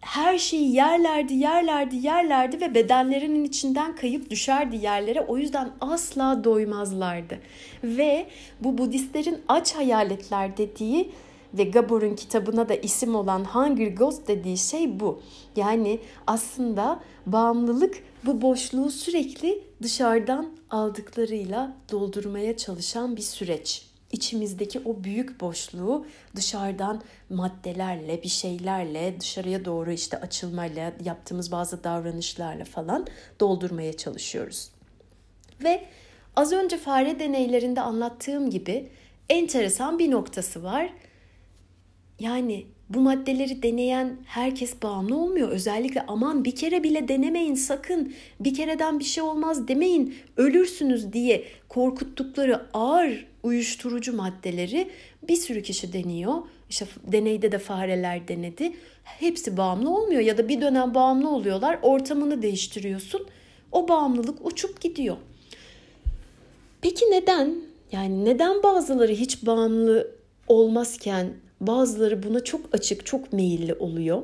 Her 0.00 0.38
şeyi 0.38 0.74
yerlerdi, 0.74 1.34
yerlerdi, 1.34 1.96
yerlerdi 1.96 2.60
ve 2.60 2.74
bedenlerinin 2.74 3.44
içinden 3.44 3.96
kayıp 3.96 4.30
düşerdi 4.30 4.76
yerlere. 4.76 5.20
O 5.20 5.38
yüzden 5.38 5.70
asla 5.80 6.44
doymazlardı. 6.44 7.38
Ve 7.84 8.26
bu 8.60 8.78
Budistlerin 8.78 9.42
aç 9.48 9.74
hayaletler 9.74 10.56
dediği 10.56 11.10
ve 11.54 11.64
Gabor'un 11.64 12.14
kitabına 12.14 12.68
da 12.68 12.74
isim 12.74 13.14
olan 13.14 13.44
Hunger 13.44 13.88
Ghost 13.88 14.28
dediği 14.28 14.58
şey 14.58 15.00
bu. 15.00 15.22
Yani 15.56 16.00
aslında 16.26 17.00
bağımlılık 17.26 18.02
bu 18.26 18.42
boşluğu 18.42 18.90
sürekli 18.90 19.62
dışarıdan 19.82 20.56
aldıklarıyla 20.70 21.76
doldurmaya 21.92 22.56
çalışan 22.56 23.16
bir 23.16 23.22
süreç. 23.22 23.86
İçimizdeki 24.12 24.80
o 24.84 25.04
büyük 25.04 25.40
boşluğu 25.40 26.06
dışarıdan 26.36 27.02
maddelerle, 27.30 28.22
bir 28.22 28.28
şeylerle, 28.28 29.20
dışarıya 29.20 29.64
doğru 29.64 29.92
işte 29.92 30.20
açılmayla, 30.20 30.92
yaptığımız 31.04 31.52
bazı 31.52 31.84
davranışlarla 31.84 32.64
falan 32.64 33.06
doldurmaya 33.40 33.92
çalışıyoruz. 33.96 34.70
Ve 35.64 35.84
az 36.36 36.52
önce 36.52 36.78
fare 36.78 37.18
deneylerinde 37.18 37.80
anlattığım 37.80 38.50
gibi 38.50 38.88
enteresan 39.28 39.98
bir 39.98 40.10
noktası 40.10 40.62
var 40.62 40.92
yani 42.20 42.66
bu 42.88 43.00
maddeleri 43.00 43.62
deneyen 43.62 44.16
herkes 44.26 44.82
bağımlı 44.82 45.16
olmuyor. 45.16 45.48
Özellikle 45.48 46.04
aman 46.08 46.44
bir 46.44 46.56
kere 46.56 46.82
bile 46.82 47.08
denemeyin 47.08 47.54
sakın. 47.54 48.14
Bir 48.40 48.54
kereden 48.54 48.98
bir 48.98 49.04
şey 49.04 49.22
olmaz 49.22 49.68
demeyin. 49.68 50.14
Ölürsünüz 50.36 51.12
diye 51.12 51.44
korkuttukları 51.68 52.66
ağır 52.74 53.26
uyuşturucu 53.42 54.16
maddeleri 54.16 54.90
bir 55.28 55.36
sürü 55.36 55.62
kişi 55.62 55.92
deniyor. 55.92 56.34
İşte 56.70 56.86
deneyde 57.12 57.52
de 57.52 57.58
fareler 57.58 58.28
denedi. 58.28 58.72
Hepsi 59.04 59.56
bağımlı 59.56 59.90
olmuyor 59.96 60.20
ya 60.20 60.38
da 60.38 60.48
bir 60.48 60.60
dönem 60.60 60.94
bağımlı 60.94 61.28
oluyorlar. 61.30 61.78
Ortamını 61.82 62.42
değiştiriyorsun. 62.42 63.26
O 63.72 63.88
bağımlılık 63.88 64.46
uçup 64.46 64.80
gidiyor. 64.80 65.16
Peki 66.80 67.04
neden? 67.10 67.54
Yani 67.92 68.24
neden 68.24 68.62
bazıları 68.62 69.12
hiç 69.12 69.46
bağımlı 69.46 70.10
olmazken 70.48 71.34
Bazıları 71.66 72.22
buna 72.22 72.44
çok 72.44 72.60
açık, 72.72 73.06
çok 73.06 73.32
meyilli 73.32 73.74
oluyor. 73.74 74.22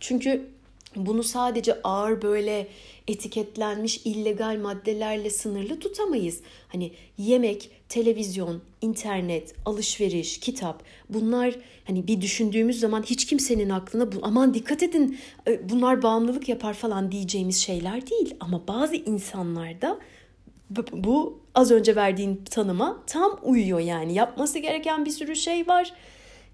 Çünkü 0.00 0.48
bunu 0.96 1.22
sadece 1.22 1.82
ağır 1.82 2.22
böyle 2.22 2.68
etiketlenmiş 3.08 4.00
illegal 4.04 4.58
maddelerle 4.62 5.30
sınırlı 5.30 5.78
tutamayız. 5.78 6.40
Hani 6.68 6.92
yemek, 7.18 7.70
televizyon, 7.88 8.62
internet, 8.80 9.54
alışveriş, 9.64 10.40
kitap 10.40 10.82
bunlar 11.08 11.54
hani 11.86 12.06
bir 12.06 12.20
düşündüğümüz 12.20 12.80
zaman 12.80 13.02
hiç 13.02 13.26
kimsenin 13.26 13.70
aklına 13.70 14.12
bu 14.12 14.16
aman 14.22 14.54
dikkat 14.54 14.82
edin 14.82 15.18
e, 15.48 15.68
bunlar 15.68 16.02
bağımlılık 16.02 16.48
yapar 16.48 16.74
falan 16.74 17.12
diyeceğimiz 17.12 17.56
şeyler 17.56 18.10
değil. 18.10 18.34
Ama 18.40 18.68
bazı 18.68 18.96
insanlarda 18.96 19.98
bu 20.92 21.40
az 21.54 21.70
önce 21.70 21.96
verdiğin 21.96 22.44
tanıma 22.50 23.02
tam 23.06 23.38
uyuyor 23.42 23.80
yani. 23.80 24.14
Yapması 24.14 24.58
gereken 24.58 25.04
bir 25.04 25.10
sürü 25.10 25.36
şey 25.36 25.68
var 25.68 25.92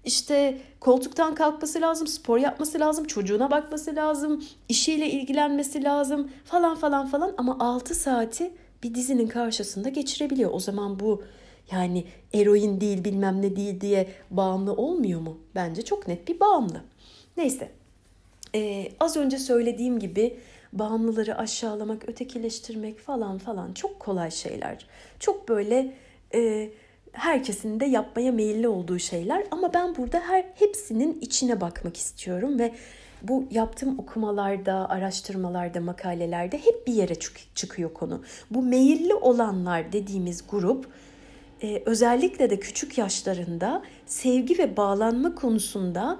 işte 0.05 0.57
koltuktan 0.79 1.35
kalkması 1.35 1.81
lazım, 1.81 2.07
spor 2.07 2.37
yapması 2.37 2.79
lazım, 2.79 3.05
çocuğuna 3.05 3.51
bakması 3.51 3.95
lazım, 3.95 4.43
işiyle 4.69 5.09
ilgilenmesi 5.09 5.83
lazım 5.83 6.31
falan 6.45 6.75
falan 6.75 7.07
falan 7.07 7.33
ama 7.37 7.57
6 7.59 7.95
saati 7.95 8.51
bir 8.83 8.95
dizinin 8.95 9.27
karşısında 9.27 9.89
geçirebiliyor. 9.89 10.49
O 10.53 10.59
zaman 10.59 10.99
bu 10.99 11.23
yani 11.71 12.05
eroin 12.33 12.81
değil 12.81 13.03
bilmem 13.03 13.41
ne 13.41 13.55
değil 13.55 13.81
diye 13.81 14.09
bağımlı 14.31 14.73
olmuyor 14.73 15.21
mu? 15.21 15.37
Bence 15.55 15.81
çok 15.81 16.07
net 16.07 16.27
bir 16.27 16.39
bağımlı. 16.39 16.81
Neyse 17.37 17.71
ee, 18.55 18.91
az 18.99 19.17
önce 19.17 19.37
söylediğim 19.37 19.99
gibi 19.99 20.39
bağımlıları 20.73 21.37
aşağılamak, 21.37 22.09
ötekileştirmek 22.09 22.99
falan 22.99 23.37
falan 23.37 23.73
çok 23.73 23.99
kolay 23.99 24.31
şeyler. 24.31 24.85
Çok 25.19 25.49
böyle 25.49 25.93
e, 26.33 26.69
herkesin 27.11 27.79
de 27.79 27.85
yapmaya 27.85 28.31
meyilli 28.31 28.67
olduğu 28.67 28.99
şeyler 28.99 29.43
ama 29.51 29.73
ben 29.73 29.95
burada 29.95 30.19
her 30.19 30.45
hepsinin 30.55 31.17
içine 31.21 31.61
bakmak 31.61 31.97
istiyorum 31.97 32.59
ve 32.59 32.73
bu 33.21 33.47
yaptığım 33.51 33.99
okumalarda, 33.99 34.89
araştırmalarda, 34.89 35.81
makalelerde 35.81 36.57
hep 36.57 36.87
bir 36.87 36.93
yere 36.93 37.15
çıkıyor 37.55 37.93
konu. 37.93 38.23
Bu 38.51 38.61
meyilli 38.61 39.13
olanlar 39.13 39.91
dediğimiz 39.91 40.43
grup 40.51 40.87
e, 41.63 41.83
özellikle 41.85 42.49
de 42.49 42.59
küçük 42.59 42.97
yaşlarında 42.97 43.83
sevgi 44.05 44.57
ve 44.57 44.77
bağlanma 44.77 45.35
konusunda 45.35 46.19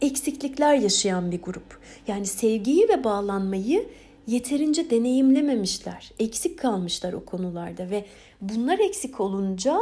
eksiklikler 0.00 0.74
yaşayan 0.74 1.32
bir 1.32 1.42
grup. 1.42 1.80
Yani 2.08 2.26
sevgiyi 2.26 2.88
ve 2.88 3.04
bağlanmayı 3.04 3.88
yeterince 4.26 4.90
deneyimlememişler. 4.90 6.12
Eksik 6.18 6.58
kalmışlar 6.58 7.12
o 7.12 7.24
konularda 7.24 7.90
ve 7.90 8.04
bunlar 8.40 8.78
eksik 8.78 9.20
olunca 9.20 9.80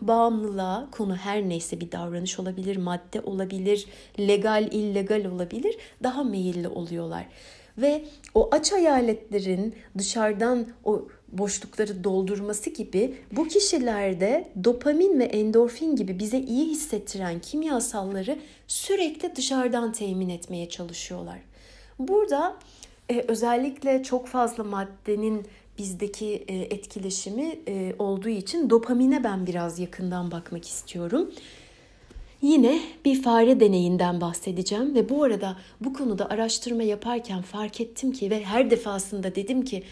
bağımlılığa 0.00 0.88
konu 0.90 1.16
her 1.16 1.48
neyse 1.48 1.80
bir 1.80 1.92
davranış 1.92 2.38
olabilir, 2.38 2.76
madde 2.76 3.20
olabilir, 3.20 3.86
legal 4.18 4.68
illegal 4.72 5.24
olabilir 5.24 5.76
daha 6.02 6.24
meyilli 6.24 6.68
oluyorlar. 6.68 7.26
Ve 7.78 8.04
o 8.34 8.48
aç 8.52 8.72
hayaletlerin 8.72 9.74
dışarıdan 9.98 10.66
o 10.84 11.08
boşlukları 11.32 12.04
doldurması 12.04 12.70
gibi 12.70 13.14
bu 13.32 13.48
kişilerde 13.48 14.48
dopamin 14.64 15.20
ve 15.20 15.24
endorfin 15.24 15.96
gibi 15.96 16.18
bize 16.18 16.38
iyi 16.38 16.70
hissettiren 16.70 17.40
kimyasalları 17.40 18.38
sürekli 18.66 19.36
dışarıdan 19.36 19.92
temin 19.92 20.28
etmeye 20.28 20.68
çalışıyorlar. 20.68 21.38
Burada 21.98 22.56
e, 23.10 23.24
özellikle 23.28 24.02
çok 24.02 24.26
fazla 24.26 24.64
maddenin 24.64 25.46
bizdeki 25.80 26.44
e, 26.48 26.56
etkileşimi 26.56 27.58
e, 27.68 27.94
olduğu 27.98 28.28
için 28.28 28.70
dopamine 28.70 29.24
ben 29.24 29.46
biraz 29.46 29.78
yakından 29.78 30.30
bakmak 30.30 30.68
istiyorum. 30.68 31.30
Yine 32.42 32.80
bir 33.04 33.22
fare 33.22 33.60
deneyinden 33.60 34.20
bahsedeceğim 34.20 34.94
ve 34.94 35.08
bu 35.08 35.22
arada 35.22 35.56
bu 35.80 35.92
konuda 35.92 36.30
araştırma 36.30 36.82
yaparken 36.82 37.42
fark 37.42 37.80
ettim 37.80 38.12
ki 38.12 38.30
ve 38.30 38.44
her 38.44 38.70
defasında 38.70 39.34
dedim 39.34 39.64
ki 39.64 39.82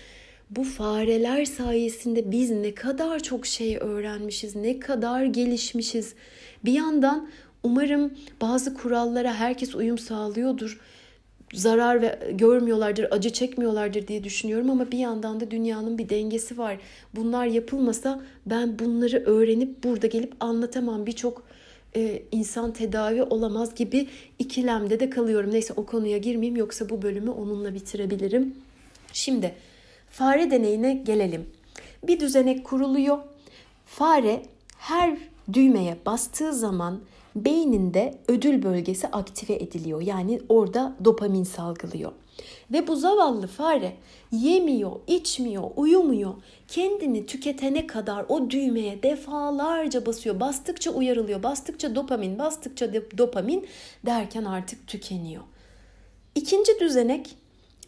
bu 0.50 0.64
fareler 0.64 1.44
sayesinde 1.44 2.30
biz 2.30 2.50
ne 2.50 2.74
kadar 2.74 3.20
çok 3.20 3.46
şey 3.46 3.76
öğrenmişiz, 3.76 4.56
ne 4.56 4.80
kadar 4.80 5.24
gelişmişiz. 5.24 6.14
Bir 6.64 6.72
yandan 6.72 7.28
umarım 7.62 8.12
bazı 8.40 8.74
kurallara 8.74 9.34
herkes 9.34 9.74
uyum 9.74 9.98
sağlıyordur 9.98 10.80
zarar 11.54 12.02
ve 12.02 12.18
görmüyorlardır, 12.32 13.06
acı 13.10 13.32
çekmiyorlardır 13.32 14.08
diye 14.08 14.24
düşünüyorum 14.24 14.70
ama 14.70 14.90
bir 14.90 14.98
yandan 14.98 15.40
da 15.40 15.50
dünyanın 15.50 15.98
bir 15.98 16.08
dengesi 16.08 16.58
var. 16.58 16.78
Bunlar 17.14 17.46
yapılmasa 17.46 18.20
ben 18.46 18.78
bunları 18.78 19.24
öğrenip 19.26 19.84
burada 19.84 20.06
gelip 20.06 20.32
anlatamam. 20.40 21.06
Birçok 21.06 21.42
e, 21.96 22.22
insan 22.32 22.72
tedavi 22.72 23.22
olamaz 23.22 23.74
gibi 23.74 24.08
ikilemde 24.38 25.00
de 25.00 25.10
kalıyorum. 25.10 25.50
Neyse 25.52 25.72
o 25.76 25.86
konuya 25.86 26.18
girmeyeyim 26.18 26.56
yoksa 26.56 26.88
bu 26.88 27.02
bölümü 27.02 27.30
onunla 27.30 27.74
bitirebilirim. 27.74 28.54
Şimdi 29.12 29.54
fare 30.10 30.50
deneyine 30.50 30.94
gelelim. 30.94 31.46
Bir 32.02 32.20
düzenek 32.20 32.64
kuruluyor. 32.64 33.18
Fare 33.86 34.42
her 34.78 35.18
düğmeye 35.52 35.96
bastığı 36.06 36.52
zaman 36.52 37.00
beyninde 37.44 38.18
ödül 38.28 38.62
bölgesi 38.62 39.08
aktive 39.08 39.54
ediliyor. 39.54 40.00
Yani 40.00 40.40
orada 40.48 40.96
dopamin 41.04 41.44
salgılıyor. 41.44 42.12
Ve 42.72 42.86
bu 42.86 42.96
zavallı 42.96 43.46
fare 43.46 43.96
yemiyor, 44.32 44.92
içmiyor, 45.06 45.70
uyumuyor. 45.76 46.34
Kendini 46.68 47.26
tüketene 47.26 47.86
kadar 47.86 48.26
o 48.28 48.50
düğmeye 48.50 49.02
defalarca 49.02 50.06
basıyor. 50.06 50.40
Bastıkça 50.40 50.90
uyarılıyor, 50.90 51.42
bastıkça 51.42 51.94
dopamin, 51.94 52.38
bastıkça 52.38 52.92
dopamin 53.18 53.66
derken 54.06 54.44
artık 54.44 54.86
tükeniyor. 54.86 55.42
İkinci 56.34 56.80
düzenek 56.80 57.36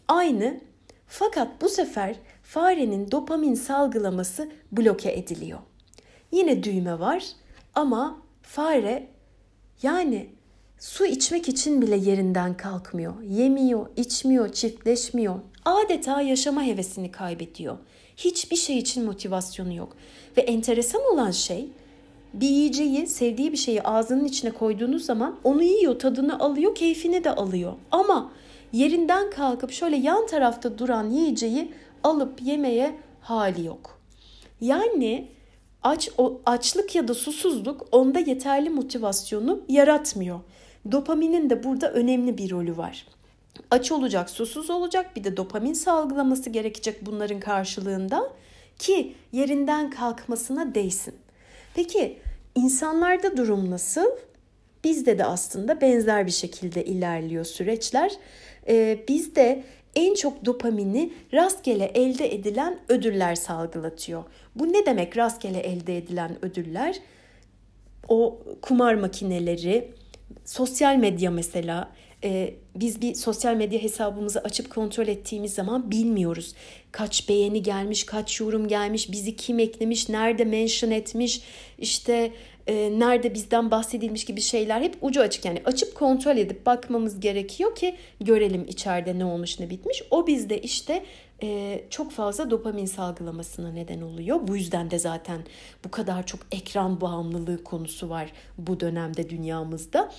aynı 0.08 0.60
fakat 1.06 1.62
bu 1.62 1.68
sefer 1.68 2.16
farenin 2.42 3.10
dopamin 3.10 3.54
salgılaması 3.54 4.50
bloke 4.72 5.12
ediliyor. 5.12 5.58
Yine 6.32 6.62
düğme 6.62 7.00
var 7.00 7.24
ama 7.74 8.22
fare 8.42 9.08
yani 9.82 10.28
su 10.78 11.06
içmek 11.06 11.48
için 11.48 11.82
bile 11.82 11.96
yerinden 11.96 12.56
kalkmıyor. 12.56 13.22
Yemiyor, 13.22 13.86
içmiyor, 13.96 14.52
çiftleşmiyor. 14.52 15.34
Adeta 15.64 16.22
yaşama 16.22 16.62
hevesini 16.62 17.10
kaybediyor. 17.10 17.78
Hiçbir 18.16 18.56
şey 18.56 18.78
için 18.78 19.04
motivasyonu 19.04 19.74
yok. 19.74 19.96
Ve 20.36 20.40
enteresan 20.40 21.02
olan 21.12 21.30
şey 21.30 21.68
bir 22.34 22.48
yiyeceği, 22.48 23.06
sevdiği 23.06 23.52
bir 23.52 23.56
şeyi 23.56 23.82
ağzının 23.82 24.24
içine 24.24 24.50
koyduğunuz 24.50 25.04
zaman 25.04 25.38
onu 25.44 25.62
yiyor, 25.62 25.98
tadını 25.98 26.38
alıyor, 26.38 26.74
keyfini 26.74 27.24
de 27.24 27.30
alıyor. 27.30 27.72
Ama 27.90 28.32
yerinden 28.72 29.30
kalkıp 29.30 29.72
şöyle 29.72 29.96
yan 29.96 30.26
tarafta 30.26 30.78
duran 30.78 31.10
yiyeceği 31.10 31.72
alıp 32.04 32.42
yemeye 32.42 32.96
hali 33.20 33.66
yok. 33.66 34.00
Yani 34.60 35.28
aç 35.82 36.10
o 36.18 36.40
açlık 36.46 36.94
ya 36.94 37.08
da 37.08 37.14
susuzluk 37.14 37.86
onda 37.92 38.18
yeterli 38.18 38.70
motivasyonu 38.70 39.62
yaratmıyor. 39.68 40.40
Dopaminin 40.92 41.50
de 41.50 41.64
burada 41.64 41.92
önemli 41.92 42.38
bir 42.38 42.50
rolü 42.50 42.76
var. 42.76 43.06
Aç 43.70 43.92
olacak, 43.92 44.30
susuz 44.30 44.70
olacak, 44.70 45.16
bir 45.16 45.24
de 45.24 45.36
dopamin 45.36 45.72
salgılaması 45.72 46.50
gerekecek 46.50 47.06
bunların 47.06 47.40
karşılığında 47.40 48.32
ki 48.78 49.14
yerinden 49.32 49.90
kalkmasına 49.90 50.74
değsin. 50.74 51.14
Peki 51.74 52.18
insanlarda 52.54 53.36
durum 53.36 53.70
nasıl? 53.70 54.06
Bizde 54.84 55.18
de 55.18 55.24
aslında 55.24 55.80
benzer 55.80 56.26
bir 56.26 56.32
şekilde 56.32 56.84
ilerliyor 56.84 57.44
süreçler. 57.44 58.12
Ee, 58.68 59.04
bizde 59.08 59.64
en 59.96 60.14
çok 60.14 60.44
dopamini 60.44 61.12
rastgele 61.32 61.84
elde 61.84 62.34
edilen 62.34 62.78
ödüller 62.88 63.34
salgılatıyor. 63.34 64.24
Bu 64.54 64.72
ne 64.72 64.86
demek 64.86 65.16
rastgele 65.16 65.60
elde 65.60 65.96
edilen 65.96 66.44
ödüller? 66.44 66.96
O 68.08 68.38
kumar 68.62 68.94
makineleri, 68.94 69.90
sosyal 70.44 70.96
medya 70.96 71.30
mesela 71.30 71.90
e, 72.24 72.54
biz 72.74 73.02
bir 73.02 73.14
sosyal 73.14 73.54
medya 73.54 73.82
hesabımızı 73.82 74.40
açıp 74.40 74.70
kontrol 74.70 75.08
ettiğimiz 75.08 75.54
zaman 75.54 75.90
bilmiyoruz. 75.90 76.54
Kaç 76.92 77.28
beğeni 77.28 77.62
gelmiş, 77.62 78.04
kaç 78.04 78.40
yorum 78.40 78.68
gelmiş, 78.68 79.12
bizi 79.12 79.36
kim 79.36 79.58
eklemiş, 79.58 80.08
nerede 80.08 80.44
mention 80.44 80.90
etmiş, 80.90 81.42
işte 81.78 82.32
e, 82.70 82.98
nerede 82.98 83.34
bizden 83.34 83.70
bahsedilmiş 83.70 84.24
gibi 84.24 84.40
şeyler 84.40 84.80
hep 84.80 84.96
ucu 85.00 85.20
açık. 85.20 85.44
Yani 85.44 85.62
açıp 85.64 85.94
kontrol 85.94 86.36
edip 86.36 86.66
bakmamız 86.66 87.20
gerekiyor 87.20 87.74
ki 87.74 87.96
görelim 88.20 88.64
içeride 88.68 89.18
ne 89.18 89.24
olmuş 89.24 89.60
ne 89.60 89.70
bitmiş. 89.70 90.02
O 90.10 90.26
bizde 90.26 90.60
işte 90.60 91.04
e, 91.42 91.80
çok 91.90 92.12
fazla 92.12 92.50
dopamin 92.50 92.86
salgılamasına 92.86 93.72
neden 93.72 94.00
oluyor. 94.00 94.40
Bu 94.48 94.56
yüzden 94.56 94.90
de 94.90 94.98
zaten 94.98 95.40
bu 95.84 95.90
kadar 95.90 96.26
çok 96.26 96.40
ekran 96.52 97.00
bağımlılığı 97.00 97.64
konusu 97.64 98.10
var 98.10 98.32
bu 98.58 98.80
dönemde 98.80 99.30
dünyamızda. 99.30 100.12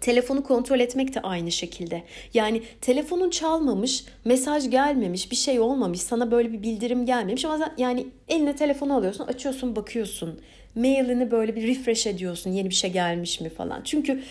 Telefonu 0.00 0.42
kontrol 0.42 0.80
etmek 0.80 1.14
de 1.14 1.20
aynı 1.22 1.52
şekilde. 1.52 2.02
Yani 2.34 2.62
telefonun 2.80 3.30
çalmamış, 3.30 4.04
mesaj 4.24 4.70
gelmemiş, 4.70 5.30
bir 5.30 5.36
şey 5.36 5.60
olmamış, 5.60 6.00
sana 6.00 6.30
böyle 6.30 6.52
bir 6.52 6.62
bildirim 6.62 7.06
gelmemiş 7.06 7.44
ama 7.44 7.74
yani 7.78 8.06
eline 8.28 8.56
telefonu 8.56 8.94
alıyorsun, 8.94 9.24
açıyorsun, 9.24 9.76
bakıyorsun. 9.76 10.40
Mailini 10.76 11.30
böyle 11.30 11.56
bir 11.56 11.68
refresh 11.68 12.06
ediyorsun, 12.06 12.50
yeni 12.50 12.70
bir 12.70 12.74
şey 12.74 12.92
gelmiş 12.92 13.40
mi 13.40 13.48
falan. 13.48 13.82
Çünkü 13.84 14.22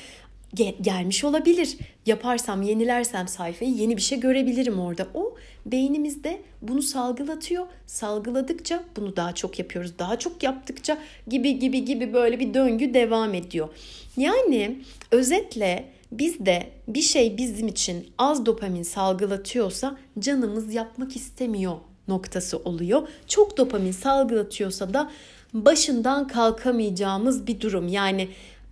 gel- 0.54 0.76
gelmiş 0.82 1.24
olabilir. 1.24 1.78
Yaparsam, 2.06 2.62
yenilersem 2.62 3.28
sayfayı 3.28 3.72
yeni 3.72 3.98
bir 3.98 4.02
şey 4.02 4.20
görebilirim 4.20 4.80
orada. 4.80 5.08
O 5.14 5.36
beynimizde 5.66 6.42
bunu 6.62 6.82
salgılatıyor. 6.82 7.68
Salgıladıkça 7.86 8.84
bunu 8.96 9.16
daha 9.16 9.36
çok 9.36 9.60
yapıyoruz. 9.60 10.00
Daha 10.00 10.20
çok 10.20 10.44
yaptıkça 10.44 10.98
gibi 11.28 11.60
gibi 11.60 11.86
gibi 11.86 12.14
böyle 12.14 12.40
bir 12.40 12.54
döngü 12.54 12.94
devam 12.94 13.34
ediyor. 13.34 13.70
Yani 14.18 14.78
özetle 15.12 15.86
bizde 16.12 16.70
bir 16.88 17.02
şey 17.02 17.38
bizim 17.38 17.68
için 17.68 18.08
az 18.18 18.46
dopamin 18.46 18.84
salgılatıyorsa 18.84 19.98
canımız 20.20 20.74
yapmak 20.74 21.16
istemiyor 21.16 21.78
noktası 22.08 22.58
oluyor. 22.58 23.08
Çok 23.28 23.58
dopamin 23.58 23.92
salgılatıyorsa 23.92 24.94
da 24.94 25.12
başından 25.56 26.28
kalkamayacağımız 26.28 27.48
bir 27.48 27.62
durum. 27.62 27.88
Yani 27.88 28.30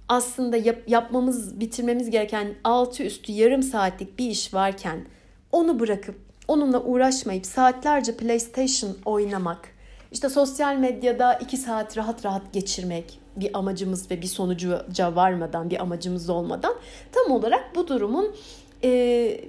aslında 0.09 0.57
yap, 0.57 0.77
yapmamız, 0.87 1.59
bitirmemiz 1.59 2.09
gereken 2.09 2.55
altı 2.63 3.03
üstü 3.03 3.31
yarım 3.31 3.63
saatlik 3.63 4.19
bir 4.19 4.29
iş 4.29 4.53
varken 4.53 5.05
onu 5.51 5.79
bırakıp 5.79 6.15
onunla 6.47 6.83
uğraşmayıp 6.83 7.45
saatlerce 7.45 8.17
PlayStation 8.17 8.97
oynamak, 9.05 9.69
işte 10.11 10.29
sosyal 10.29 10.75
medyada 10.75 11.33
iki 11.33 11.57
saat 11.57 11.97
rahat 11.97 12.25
rahat 12.25 12.53
geçirmek 12.53 13.19
bir 13.35 13.57
amacımız 13.57 14.11
ve 14.11 14.21
bir 14.21 14.27
sonuca 14.27 15.15
varmadan, 15.15 15.69
bir 15.69 15.81
amacımız 15.81 16.29
olmadan 16.29 16.73
tam 17.11 17.31
olarak 17.31 17.75
bu 17.75 17.87
durumun 17.87 18.35
e, 18.83 18.89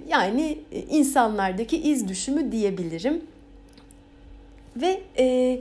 yani 0.07 0.59
insanlardaki 0.89 1.77
iz 1.77 2.07
düşümü 2.07 2.51
diyebilirim. 2.51 3.21
Ve 4.75 5.01
e, 5.17 5.59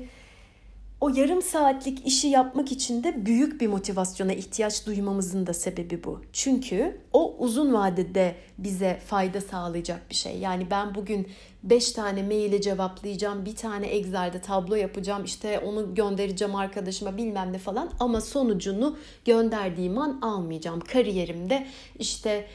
o 1.04 1.08
yarım 1.08 1.42
saatlik 1.42 2.06
işi 2.06 2.28
yapmak 2.28 2.72
için 2.72 3.04
de 3.04 3.26
büyük 3.26 3.60
bir 3.60 3.66
motivasyona 3.66 4.32
ihtiyaç 4.32 4.86
duymamızın 4.86 5.46
da 5.46 5.54
sebebi 5.54 6.04
bu. 6.04 6.20
Çünkü 6.32 7.00
o 7.12 7.36
uzun 7.38 7.74
vadede 7.74 8.34
bize 8.58 9.00
fayda 9.06 9.40
sağlayacak 9.40 10.10
bir 10.10 10.14
şey. 10.14 10.38
Yani 10.38 10.66
ben 10.70 10.94
bugün 10.94 11.28
5 11.62 11.92
tane 11.92 12.22
maile 12.22 12.60
cevaplayacağım, 12.60 13.44
bir 13.44 13.56
tane 13.56 13.86
Excel'de 13.86 14.40
tablo 14.40 14.74
yapacağım, 14.74 15.24
işte 15.24 15.58
onu 15.58 15.94
göndereceğim 15.94 16.54
arkadaşıma 16.54 17.16
bilmem 17.16 17.52
ne 17.52 17.58
falan 17.58 17.90
ama 18.00 18.20
sonucunu 18.20 18.96
gönderdiğim 19.24 19.98
an 19.98 20.18
almayacağım. 20.22 20.80
Kariyerimde 20.80 21.66
işte 21.98 22.46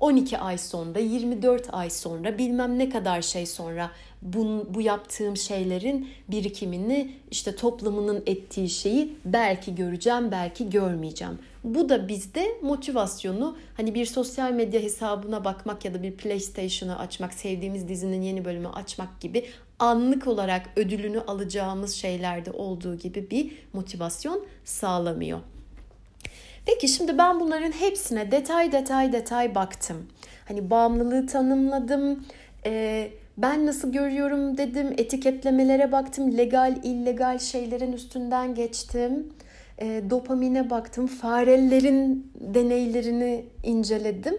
12 0.00 0.38
ay 0.38 0.58
sonra, 0.58 0.98
24 0.98 1.74
ay 1.74 1.90
sonra, 1.90 2.38
bilmem 2.38 2.78
ne 2.78 2.88
kadar 2.88 3.22
şey 3.22 3.46
sonra 3.46 3.90
bu, 4.22 4.66
bu 4.74 4.80
yaptığım 4.80 5.36
şeylerin 5.36 6.08
birikimini 6.28 7.10
işte 7.30 7.56
toplamının 7.56 8.22
ettiği 8.26 8.68
şeyi 8.68 9.16
belki 9.24 9.74
göreceğim, 9.74 10.30
belki 10.30 10.70
görmeyeceğim. 10.70 11.38
Bu 11.64 11.88
da 11.88 12.08
bizde 12.08 12.46
motivasyonu 12.62 13.56
hani 13.76 13.94
bir 13.94 14.06
sosyal 14.06 14.52
medya 14.52 14.80
hesabına 14.80 15.44
bakmak 15.44 15.84
ya 15.84 15.94
da 15.94 16.02
bir 16.02 16.12
PlayStation'ı 16.12 16.98
açmak, 16.98 17.34
sevdiğimiz 17.34 17.88
dizinin 17.88 18.22
yeni 18.22 18.44
bölümü 18.44 18.68
açmak 18.68 19.20
gibi 19.20 19.46
anlık 19.78 20.26
olarak 20.26 20.70
ödülünü 20.76 21.20
alacağımız 21.20 21.94
şeylerde 21.94 22.50
olduğu 22.50 22.98
gibi 22.98 23.30
bir 23.30 23.52
motivasyon 23.72 24.46
sağlamıyor. 24.64 25.40
Peki 26.66 26.88
şimdi 26.88 27.18
ben 27.18 27.40
bunların 27.40 27.72
hepsine 27.72 28.30
detay 28.30 28.72
detay 28.72 29.12
detay 29.12 29.54
baktım. 29.54 30.06
Hani 30.48 30.70
bağımlılığı 30.70 31.26
tanımladım, 31.26 32.24
e, 32.66 33.10
ben 33.38 33.66
nasıl 33.66 33.92
görüyorum 33.92 34.58
dedim, 34.58 34.94
etiketlemelere 34.98 35.92
baktım, 35.92 36.36
legal 36.36 36.76
illegal 36.82 37.38
şeylerin 37.38 37.92
üstünden 37.92 38.54
geçtim. 38.54 39.32
E, 39.78 40.02
dopamine 40.10 40.70
baktım, 40.70 41.06
farelerin 41.06 42.32
deneylerini 42.40 43.44
inceledim. 43.62 44.34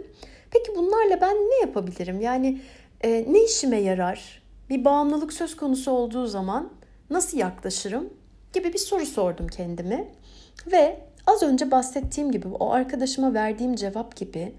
Peki 0.52 0.76
bunlarla 0.76 1.22
ben 1.22 1.36
ne 1.36 1.60
yapabilirim? 1.62 2.22
Yani 2.22 2.62
e, 3.02 3.26
ne 3.30 3.44
işime 3.44 3.78
yarar? 3.78 4.42
Bir 4.70 4.86
bağımlılık 4.86 5.34
söz 5.34 5.56
konusu 5.56 5.92
olduğu 5.92 6.28
zaman 6.28 6.70
nasıl 7.10 7.38
yaklaşırım? 7.38 8.10
Gibi 8.54 8.74
bir 8.74 8.78
soru 8.78 9.06
sordum 9.06 9.48
kendime. 9.48 10.08
Ve 10.72 11.00
az 11.28 11.44
önce 11.44 11.72
bahsettiğim 11.72 12.32
gibi 12.32 12.48
o 12.48 12.72
arkadaşıma 12.72 13.34
verdiğim 13.34 13.76
cevap 13.76 14.16
gibi 14.16 14.54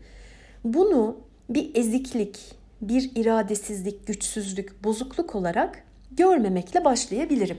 bunu 0.64 1.16
bir 1.48 1.70
eziklik, 1.74 2.57
bir 2.80 3.10
iradesizlik, 3.14 4.06
güçsüzlük, 4.06 4.84
bozukluk 4.84 5.34
olarak 5.34 5.84
görmemekle 6.10 6.84
başlayabilirim. 6.84 7.58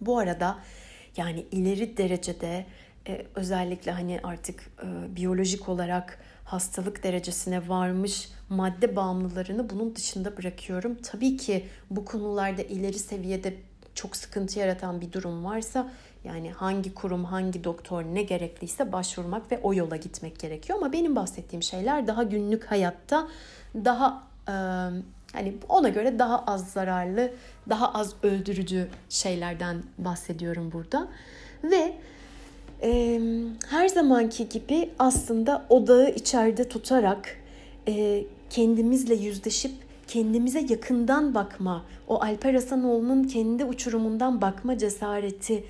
Bu 0.00 0.18
arada 0.18 0.58
yani 1.16 1.46
ileri 1.50 1.96
derecede 1.96 2.66
e, 3.08 3.26
özellikle 3.34 3.92
hani 3.92 4.20
artık 4.22 4.60
e, 4.82 5.16
biyolojik 5.16 5.68
olarak 5.68 6.18
hastalık 6.44 7.02
derecesine 7.02 7.68
varmış 7.68 8.28
madde 8.48 8.96
bağımlılarını 8.96 9.70
bunun 9.70 9.96
dışında 9.96 10.36
bırakıyorum. 10.36 10.98
Tabii 11.02 11.36
ki 11.36 11.66
bu 11.90 12.04
konularda 12.04 12.62
ileri 12.62 12.98
seviyede 12.98 13.54
çok 13.94 14.16
sıkıntı 14.16 14.58
yaratan 14.58 15.00
bir 15.00 15.12
durum 15.12 15.44
varsa 15.44 15.92
yani 16.24 16.50
hangi 16.50 16.94
kurum, 16.94 17.24
hangi 17.24 17.64
doktor 17.64 18.04
ne 18.04 18.22
gerekliyse 18.22 18.92
başvurmak 18.92 19.52
ve 19.52 19.58
o 19.62 19.74
yola 19.74 19.96
gitmek 19.96 20.38
gerekiyor. 20.38 20.78
Ama 20.78 20.92
benim 20.92 21.16
bahsettiğim 21.16 21.62
şeyler 21.62 22.06
daha 22.06 22.22
günlük 22.22 22.64
hayatta 22.64 23.28
daha 23.74 24.22
e, 24.48 24.52
hani 25.32 25.54
ona 25.68 25.88
göre 25.88 26.18
daha 26.18 26.44
az 26.46 26.72
zararlı, 26.72 27.30
daha 27.68 27.92
az 27.94 28.14
öldürücü 28.22 28.88
şeylerden 29.08 29.82
bahsediyorum 29.98 30.72
burada. 30.72 31.08
Ve 31.64 31.94
e, 32.82 33.20
her 33.70 33.88
zamanki 33.88 34.48
gibi 34.48 34.90
aslında 34.98 35.66
odağı 35.68 36.10
içeride 36.10 36.68
tutarak 36.68 37.36
e, 37.88 38.24
kendimizle 38.50 39.14
yüzleşip 39.14 39.72
kendimize 40.08 40.60
yakından 40.60 41.34
bakma, 41.34 41.84
o 42.08 42.22
Alper 42.22 42.54
Hasanoğlu'nun 42.54 43.24
kendi 43.24 43.64
uçurumundan 43.64 44.40
bakma 44.40 44.78
cesareti 44.78 45.64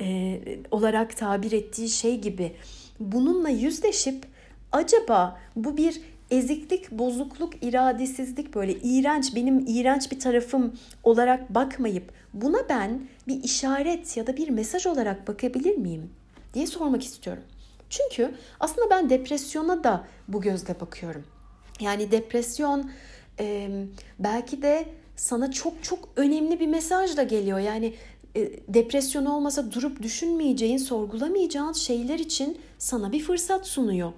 e, 0.00 0.40
olarak 0.70 1.16
tabir 1.16 1.52
ettiği 1.52 1.88
şey 1.88 2.20
gibi 2.20 2.52
bununla 3.00 3.48
yüzleşip 3.48 4.26
acaba 4.72 5.38
bu 5.56 5.76
bir 5.76 6.00
eziklik, 6.30 6.90
bozukluk, 6.90 7.54
iradesizlik 7.62 8.54
böyle 8.54 8.72
iğrenç, 8.72 9.34
benim 9.34 9.64
iğrenç 9.66 10.12
bir 10.12 10.20
tarafım 10.20 10.74
olarak 11.02 11.54
bakmayıp 11.54 12.12
buna 12.34 12.68
ben 12.68 13.08
bir 13.28 13.42
işaret 13.42 14.16
ya 14.16 14.26
da 14.26 14.36
bir 14.36 14.48
mesaj 14.48 14.86
olarak 14.86 15.28
bakabilir 15.28 15.76
miyim 15.76 16.10
diye 16.54 16.66
sormak 16.66 17.04
istiyorum. 17.04 17.42
Çünkü 17.90 18.34
aslında 18.60 18.90
ben 18.90 19.10
depresyona 19.10 19.84
da 19.84 20.04
bu 20.28 20.40
gözle 20.40 20.80
bakıyorum. 20.80 21.24
Yani 21.80 22.10
depresyon 22.10 22.90
e, 23.40 23.68
belki 24.18 24.62
de 24.62 24.84
sana 25.16 25.52
çok 25.52 25.82
çok 25.82 26.08
önemli 26.16 26.60
bir 26.60 26.66
mesaj 26.66 27.16
da 27.16 27.22
geliyor. 27.22 27.58
Yani 27.58 27.94
e, 28.36 28.50
depresyon 28.68 29.26
olmasa 29.26 29.72
durup 29.72 30.02
düşünmeyeceğin, 30.02 30.78
sorgulamayacağın 30.78 31.72
şeyler 31.72 32.18
için 32.18 32.58
sana 32.78 33.12
bir 33.12 33.20
fırsat 33.20 33.66
sunuyor. 33.66 34.12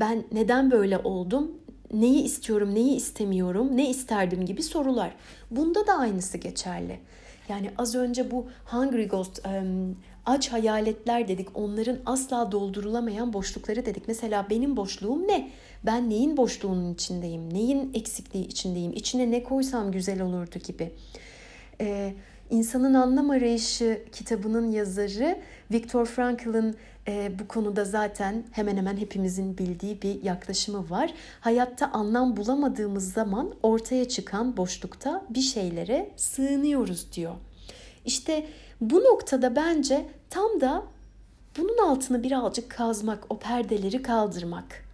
Ben 0.00 0.24
neden 0.32 0.70
böyle 0.70 0.98
oldum? 0.98 1.52
Neyi 1.92 2.22
istiyorum, 2.22 2.74
neyi 2.74 2.96
istemiyorum, 2.96 3.76
ne 3.76 3.90
isterdim 3.90 4.46
gibi 4.46 4.62
sorular. 4.62 5.14
Bunda 5.50 5.86
da 5.86 5.92
aynısı 5.98 6.38
geçerli. 6.38 6.98
Yani 7.48 7.70
az 7.78 7.94
önce 7.94 8.30
bu 8.30 8.46
Hungry 8.64 9.08
Ghost, 9.08 9.42
aç 10.26 10.52
hayaletler 10.52 11.28
dedik. 11.28 11.48
Onların 11.54 11.98
asla 12.06 12.52
doldurulamayan 12.52 13.32
boşlukları 13.32 13.86
dedik. 13.86 14.08
Mesela 14.08 14.46
benim 14.50 14.76
boşluğum 14.76 15.28
ne? 15.28 15.50
Ben 15.86 16.10
neyin 16.10 16.36
boşluğunun 16.36 16.94
içindeyim? 16.94 17.54
Neyin 17.54 17.90
eksikliği 17.94 18.46
içindeyim? 18.46 18.92
İçine 18.92 19.30
ne 19.30 19.42
koysam 19.42 19.92
güzel 19.92 20.22
olurdu 20.22 20.58
gibi. 20.58 20.92
Ee, 21.80 22.14
İnsanın 22.50 22.94
Anlam 22.94 23.30
Arayışı 23.30 24.02
kitabının 24.12 24.70
yazarı 24.70 25.40
Viktor 25.70 26.06
Frankl'ın 26.06 26.76
e, 27.08 27.38
bu 27.38 27.48
konuda 27.48 27.84
zaten 27.84 28.44
hemen 28.52 28.76
hemen 28.76 28.96
hepimizin 28.96 29.58
bildiği 29.58 30.02
bir 30.02 30.22
yaklaşımı 30.22 30.90
var. 30.90 31.14
Hayatta 31.40 31.90
anlam 31.92 32.36
bulamadığımız 32.36 33.12
zaman 33.12 33.54
ortaya 33.62 34.08
çıkan 34.08 34.56
boşlukta 34.56 35.24
bir 35.30 35.40
şeylere 35.40 36.10
sığınıyoruz 36.16 37.12
diyor. 37.12 37.34
İşte 38.04 38.46
bu 38.80 39.00
noktada 39.00 39.56
bence 39.56 40.06
tam 40.30 40.60
da 40.60 40.82
bunun 41.58 41.78
altını 41.78 42.22
birazcık 42.22 42.70
kazmak, 42.70 43.24
o 43.28 43.38
perdeleri 43.38 44.02
kaldırmak. 44.02 44.84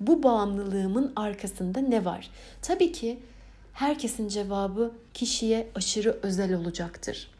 Bu 0.00 0.22
bağımlılığımın 0.22 1.12
arkasında 1.16 1.80
ne 1.80 2.04
var? 2.04 2.30
Tabii 2.62 2.92
ki 2.92 3.18
herkesin 3.72 4.28
cevabı 4.28 4.92
kişiye 5.14 5.68
aşırı 5.74 6.18
özel 6.22 6.54
olacaktır. 6.54 7.30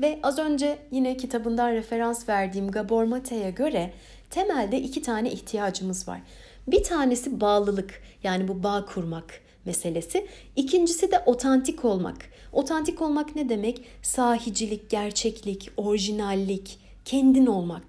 Ve 0.00 0.18
az 0.22 0.38
önce 0.38 0.78
yine 0.90 1.16
kitabından 1.16 1.72
referans 1.72 2.28
verdiğim 2.28 2.70
Gabor 2.70 3.04
Mate'ye 3.04 3.50
göre 3.50 3.92
temelde 4.30 4.80
iki 4.80 5.02
tane 5.02 5.30
ihtiyacımız 5.30 6.08
var. 6.08 6.20
Bir 6.66 6.82
tanesi 6.82 7.40
bağlılık 7.40 8.02
yani 8.22 8.48
bu 8.48 8.62
bağ 8.62 8.84
kurmak 8.86 9.40
meselesi. 9.64 10.26
İkincisi 10.56 11.10
de 11.12 11.22
otantik 11.26 11.84
olmak. 11.84 12.16
Otantik 12.52 13.02
olmak 13.02 13.36
ne 13.36 13.48
demek? 13.48 13.84
Sahicilik, 14.02 14.90
gerçeklik, 14.90 15.70
orijinallik, 15.76 16.78
kendin 17.04 17.46
olmak. 17.46 17.84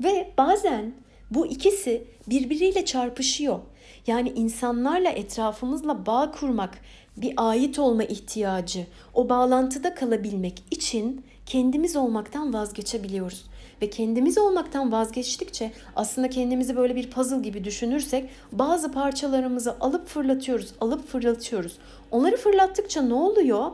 Ve 0.00 0.32
bazen 0.38 0.94
bu 1.30 1.46
ikisi 1.46 2.04
birbiriyle 2.26 2.84
çarpışıyor. 2.84 3.58
Yani 4.06 4.28
insanlarla 4.28 5.10
etrafımızla 5.10 6.06
bağ 6.06 6.30
kurmak, 6.30 6.78
bir 7.22 7.34
ait 7.36 7.78
olma 7.78 8.04
ihtiyacı, 8.04 8.86
o 9.14 9.28
bağlantıda 9.28 9.94
kalabilmek 9.94 10.62
için 10.70 11.24
kendimiz 11.46 11.96
olmaktan 11.96 12.52
vazgeçebiliyoruz. 12.52 13.44
Ve 13.82 13.90
kendimiz 13.90 14.38
olmaktan 14.38 14.92
vazgeçtikçe 14.92 15.72
aslında 15.96 16.30
kendimizi 16.30 16.76
böyle 16.76 16.96
bir 16.96 17.10
puzzle 17.10 17.38
gibi 17.38 17.64
düşünürsek 17.64 18.30
bazı 18.52 18.92
parçalarımızı 18.92 19.76
alıp 19.80 20.08
fırlatıyoruz, 20.08 20.72
alıp 20.80 21.08
fırlatıyoruz. 21.08 21.78
Onları 22.10 22.36
fırlattıkça 22.36 23.02
ne 23.02 23.14
oluyor? 23.14 23.70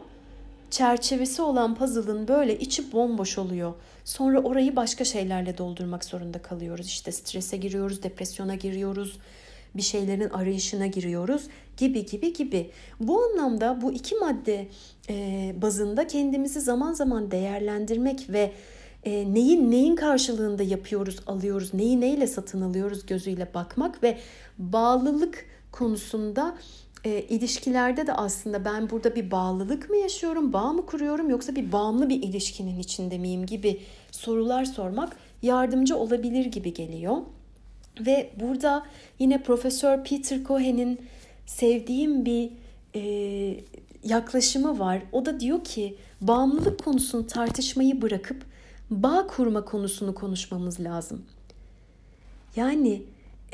Çerçevesi 0.71 1.43
olan 1.43 1.75
puzzle'ın 1.75 2.29
böyle 2.29 2.59
içi 2.59 2.93
bomboş 2.93 3.39
oluyor. 3.39 3.75
Sonra 4.05 4.41
orayı 4.41 4.77
başka 4.77 5.05
şeylerle 5.05 5.59
doldurmak 5.59 6.05
zorunda 6.05 6.43
kalıyoruz. 6.43 6.87
İşte 6.87 7.13
strese 7.13 7.57
giriyoruz, 7.57 8.03
depresyona 8.03 8.55
giriyoruz, 8.55 9.19
bir 9.77 9.83
şeylerin 9.83 10.29
arayışına 10.29 10.87
giriyoruz 10.87 11.43
gibi 11.77 12.07
gibi 12.07 12.33
gibi. 12.33 12.71
Bu 13.01 13.23
anlamda 13.23 13.81
bu 13.83 13.93
iki 13.93 14.15
madde 14.15 14.69
e, 15.09 15.55
bazında 15.63 16.07
kendimizi 16.07 16.61
zaman 16.61 16.93
zaman 16.93 17.31
değerlendirmek 17.31 18.31
ve 18.31 18.53
e, 19.05 19.35
neyin 19.35 19.71
neyin 19.71 19.97
karşılığında 19.97 20.63
yapıyoruz, 20.63 21.17
alıyoruz, 21.27 21.75
neyi 21.75 22.01
neyle 22.01 22.27
satın 22.27 22.61
alıyoruz 22.61 23.07
gözüyle 23.07 23.55
bakmak 23.55 24.03
ve 24.03 24.19
bağlılık 24.59 25.47
konusunda 25.73 26.57
e, 27.05 27.23
ilişkilerde 27.23 28.07
de 28.07 28.13
aslında 28.13 28.65
ben 28.65 28.91
burada 28.91 29.17
bir 29.17 29.31
bağlılık 29.31 29.91
mı 29.91 29.97
yaşıyorum, 29.97 30.53
bağ 30.53 30.73
mı 30.73 30.87
kuruyorum 30.87 31.31
yoksa 31.31 31.57
bir 31.57 31.73
bağımlı 31.73 32.09
bir 32.09 32.23
ilişkinin 32.23 32.79
içinde 32.79 33.19
miyim 33.19 33.47
gibi 33.47 33.81
sorular 34.11 34.65
sormak 34.65 35.17
yardımcı 35.43 35.97
olabilir 35.97 36.47
gibi 36.47 36.75
geliyor. 36.75 37.17
Ve 38.01 38.31
burada 38.41 38.87
yine 39.19 39.43
Profesör 39.43 40.05
Peter 40.05 40.45
Cohen'in 40.45 41.01
sevdiğim 41.47 42.25
bir 42.25 42.51
e, 42.95 43.01
yaklaşımı 44.05 44.79
var. 44.79 45.03
O 45.13 45.27
da 45.27 45.41
diyor 45.41 45.65
ki 45.65 45.97
bağımlılık 46.21 46.85
konusunu 46.85 47.27
tartışmayı 47.27 48.03
bırakıp 48.03 48.45
bağ 48.91 49.27
kurma 49.27 49.65
konusunu 49.65 50.15
konuşmamız 50.15 50.81
lazım. 50.81 51.25
Yani 52.57 53.03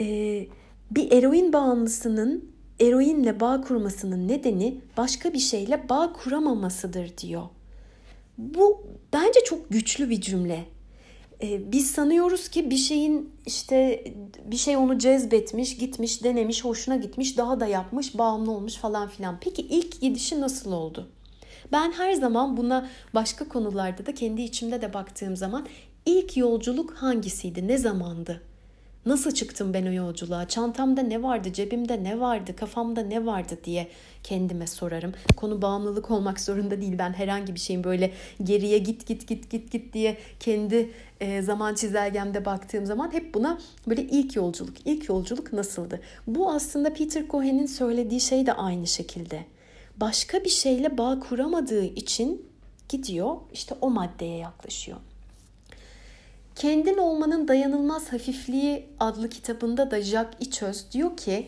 e, 0.01 0.47
bir 0.91 1.13
eroin 1.13 1.53
bağımlısının 1.53 2.53
eroinle 2.81 3.41
bağ 3.41 3.61
kurmasının 3.61 4.29
nedeni 4.29 4.81
başka 4.97 5.33
bir 5.33 5.39
şeyle 5.39 5.89
bağ 5.89 6.13
kuramamasıdır 6.13 7.19
diyor. 7.19 7.43
Bu 8.39 8.87
bence 9.13 9.41
çok 9.45 9.71
güçlü 9.71 10.11
bir 10.11 10.21
cümle. 10.21 10.65
Ee, 11.43 11.73
biz 11.73 11.91
sanıyoruz 11.91 12.49
ki 12.49 12.71
bir 12.71 12.77
şeyin 12.77 13.33
işte 13.47 14.05
bir 14.45 14.57
şey 14.57 14.77
onu 14.77 14.99
cezbetmiş, 14.99 15.77
gitmiş, 15.77 16.25
denemiş, 16.25 16.65
hoşuna 16.65 16.97
gitmiş, 16.97 17.39
daha 17.39 17.61
da 17.61 17.67
yapmış, 17.67 18.19
bağımlı 18.19 18.51
olmuş 18.51 18.75
falan 18.75 19.09
filan. 19.09 19.39
Peki 19.41 19.63
ilk 19.63 20.01
gidişi 20.01 20.41
nasıl 20.41 20.73
oldu? 20.73 21.09
Ben 21.73 21.93
her 21.93 22.13
zaman 22.13 22.57
buna 22.57 22.89
başka 23.15 23.49
konularda 23.49 24.07
da 24.07 24.15
kendi 24.15 24.43
içimde 24.43 24.83
de 24.83 24.95
baktığım 24.95 25.37
zaman 25.37 25.67
ilk 26.07 26.37
yolculuk 26.37 26.95
hangisiydi, 26.95 27.69
ne 27.69 27.79
zamandı? 27.79 28.43
Nasıl 29.07 29.31
çıktım 29.31 29.75
ben 29.75 29.87
o 29.87 29.93
yolculuğa? 29.93 30.49
Çantamda 30.49 31.03
ne 31.03 31.23
vardı, 31.23 31.53
cebimde 31.53 32.05
ne 32.05 32.21
vardı, 32.21 32.57
kafamda 32.57 33.03
ne 33.03 33.27
vardı 33.27 33.59
diye 33.65 33.89
kendime 34.23 34.67
sorarım. 34.67 35.13
Konu 35.37 35.63
bağımlılık 35.63 36.11
olmak 36.11 36.41
zorunda 36.41 36.81
değil. 36.81 36.99
Ben 36.99 37.13
herhangi 37.13 37.55
bir 37.55 37.61
şeyin 37.61 37.85
böyle 37.85 38.13
geriye 38.43 38.79
git 38.79 39.07
git 39.07 39.29
git 39.29 39.51
git 39.51 39.71
git 39.71 39.93
diye 39.93 40.17
kendi 40.41 40.91
e, 41.21 41.43
zaman 41.43 41.75
çizelgemde 41.75 42.45
baktığım 42.45 42.87
zaman 42.87 43.13
hep 43.13 43.35
buna 43.35 43.59
böyle 43.87 44.03
ilk 44.03 44.37
yolculuk, 44.37 44.75
ilk 44.85 45.09
yolculuk 45.09 45.53
nasıldı? 45.53 46.01
Bu 46.27 46.51
aslında 46.51 46.95
Peter 46.95 47.29
Cohen'in 47.29 47.67
söylediği 47.67 48.21
şey 48.21 48.47
de 48.47 48.53
aynı 48.53 48.87
şekilde. 48.87 49.45
Başka 49.97 50.45
bir 50.45 50.51
şeyle 50.51 50.99
bağ 50.99 51.21
kuramadığı 51.21 51.85
için 51.85 52.47
gidiyor 52.89 53.37
işte 53.53 53.75
o 53.81 53.91
maddeye 53.91 54.39
yaklaşıyor. 54.39 54.99
Kendin 56.57 56.97
olmanın 56.97 57.49
dayanılmaz 57.49 58.13
hafifliği 58.13 58.87
adlı 59.01 59.29
kitabında 59.29 59.91
da 59.91 60.01
Jack 60.01 60.29
İçöz 60.41 60.85
diyor 60.93 61.17
ki 61.17 61.47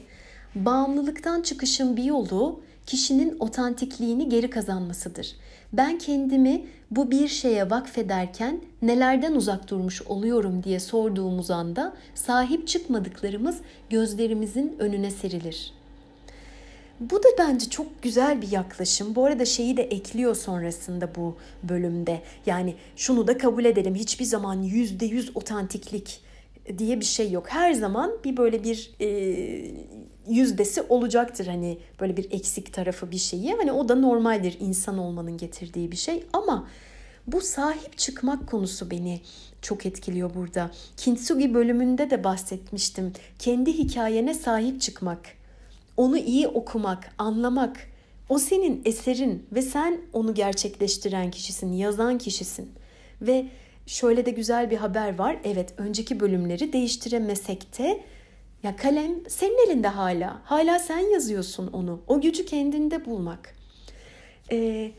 bağımlılıktan 0.54 1.42
çıkışın 1.42 1.96
bir 1.96 2.04
yolu 2.04 2.60
kişinin 2.86 3.36
otantikliğini 3.40 4.28
geri 4.28 4.50
kazanmasıdır. 4.50 5.36
Ben 5.72 5.98
kendimi 5.98 6.66
bu 6.90 7.10
bir 7.10 7.28
şeye 7.28 7.70
vakfederken 7.70 8.60
nelerden 8.82 9.34
uzak 9.34 9.70
durmuş 9.70 10.02
oluyorum 10.02 10.62
diye 10.64 10.80
sorduğumuz 10.80 11.50
anda 11.50 11.94
sahip 12.14 12.68
çıkmadıklarımız 12.68 13.56
gözlerimizin 13.90 14.76
önüne 14.78 15.10
serilir.'' 15.10 15.83
Bu 17.00 17.22
da 17.22 17.28
bence 17.38 17.70
çok 17.70 18.02
güzel 18.02 18.42
bir 18.42 18.50
yaklaşım. 18.50 19.14
Bu 19.14 19.24
arada 19.24 19.44
şeyi 19.44 19.76
de 19.76 19.82
ekliyor 19.82 20.34
sonrasında 20.34 21.14
bu 21.14 21.36
bölümde. 21.62 22.22
Yani 22.46 22.74
şunu 22.96 23.26
da 23.26 23.38
kabul 23.38 23.64
edelim. 23.64 23.94
Hiçbir 23.94 24.24
zaman 24.24 24.62
yüzde 24.62 25.06
yüz 25.06 25.36
otantiklik 25.36 26.20
diye 26.78 27.00
bir 27.00 27.04
şey 27.04 27.30
yok. 27.30 27.46
Her 27.48 27.72
zaman 27.72 28.12
bir 28.24 28.36
böyle 28.36 28.64
bir 28.64 28.90
e, 29.00 29.06
yüzdesi 30.28 30.82
olacaktır 30.82 31.46
hani 31.46 31.78
böyle 32.00 32.16
bir 32.16 32.32
eksik 32.32 32.72
tarafı 32.72 33.10
bir 33.10 33.18
şeyi. 33.18 33.52
Hani 33.52 33.72
o 33.72 33.88
da 33.88 33.94
normaldir 33.94 34.56
insan 34.60 34.98
olmanın 34.98 35.36
getirdiği 35.36 35.92
bir 35.92 35.96
şey 35.96 36.24
ama 36.32 36.68
bu 37.26 37.40
sahip 37.40 37.98
çıkmak 37.98 38.46
konusu 38.46 38.90
beni 38.90 39.20
çok 39.62 39.86
etkiliyor 39.86 40.34
burada. 40.34 40.70
Kintsugi 40.96 41.54
bölümünde 41.54 42.10
de 42.10 42.24
bahsetmiştim. 42.24 43.12
Kendi 43.38 43.72
hikayene 43.72 44.34
sahip 44.34 44.80
çıkmak 44.80 45.20
onu 45.96 46.18
iyi 46.18 46.48
okumak, 46.48 47.14
anlamak, 47.18 47.76
o 48.28 48.38
senin 48.38 48.82
eserin 48.84 49.46
ve 49.52 49.62
sen 49.62 50.00
onu 50.12 50.34
gerçekleştiren 50.34 51.30
kişisin, 51.30 51.72
yazan 51.72 52.18
kişisin. 52.18 52.72
Ve 53.22 53.46
şöyle 53.86 54.26
de 54.26 54.30
güzel 54.30 54.70
bir 54.70 54.76
haber 54.76 55.18
var. 55.18 55.36
Evet, 55.44 55.74
önceki 55.76 56.20
bölümleri 56.20 56.72
değiştiremesek 56.72 57.78
de 57.78 58.00
ya 58.62 58.76
kalem 58.76 59.10
senin 59.28 59.66
elinde 59.66 59.88
hala. 59.88 60.40
Hala 60.44 60.78
sen 60.78 60.98
yazıyorsun 60.98 61.66
onu. 61.66 62.00
O 62.06 62.20
gücü 62.20 62.46
kendinde 62.46 63.04
bulmak. 63.04 63.54
Ee, 64.52 64.92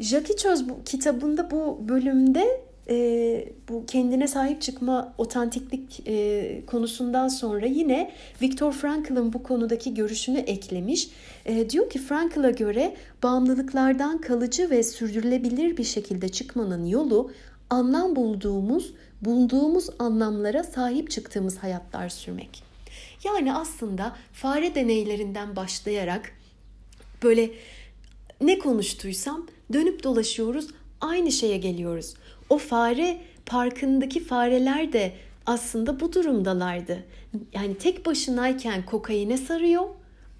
Jackie 0.00 0.36
Çöz 0.36 0.68
bu, 0.68 0.84
kitabında 0.84 1.50
bu 1.50 1.88
bölümde 1.88 2.60
e, 2.88 3.48
bu 3.68 3.86
kendine 3.86 4.28
sahip 4.28 4.62
çıkma 4.62 5.14
otantiklik 5.18 6.02
e, 6.06 6.62
konusundan 6.66 7.28
sonra 7.28 7.66
yine 7.66 8.12
Viktor 8.42 8.72
Frankl'ın 8.72 9.32
bu 9.32 9.42
konudaki 9.42 9.94
görüşünü 9.94 10.38
eklemiş. 10.38 11.08
E, 11.46 11.70
diyor 11.70 11.90
ki 11.90 11.98
Frankl'a 11.98 12.50
göre 12.50 12.96
bağımlılıklardan 13.22 14.20
kalıcı 14.20 14.70
ve 14.70 14.82
sürdürülebilir 14.82 15.76
bir 15.76 15.84
şekilde 15.84 16.28
çıkmanın 16.28 16.86
yolu 16.86 17.30
anlam 17.70 18.16
bulduğumuz, 18.16 18.94
bulduğumuz 19.22 19.88
anlamlara 19.98 20.64
sahip 20.64 21.10
çıktığımız 21.10 21.58
hayatlar 21.58 22.08
sürmek. 22.08 22.62
Yani 23.24 23.54
aslında 23.54 24.16
fare 24.32 24.74
deneylerinden 24.74 25.56
başlayarak 25.56 26.32
böyle 27.22 27.50
ne 28.40 28.58
konuştuysam 28.58 29.46
dönüp 29.72 30.02
dolaşıyoruz 30.02 30.68
aynı 31.00 31.32
şeye 31.32 31.56
geliyoruz. 31.56 32.14
O 32.50 32.58
fare 32.58 33.18
parkındaki 33.46 34.24
fareler 34.24 34.92
de 34.92 35.12
aslında 35.46 36.00
bu 36.00 36.12
durumdalardı. 36.12 37.04
Yani 37.52 37.78
tek 37.78 38.06
başınayken 38.06 38.86
kokaine 38.86 39.36
sarıyor 39.36 39.84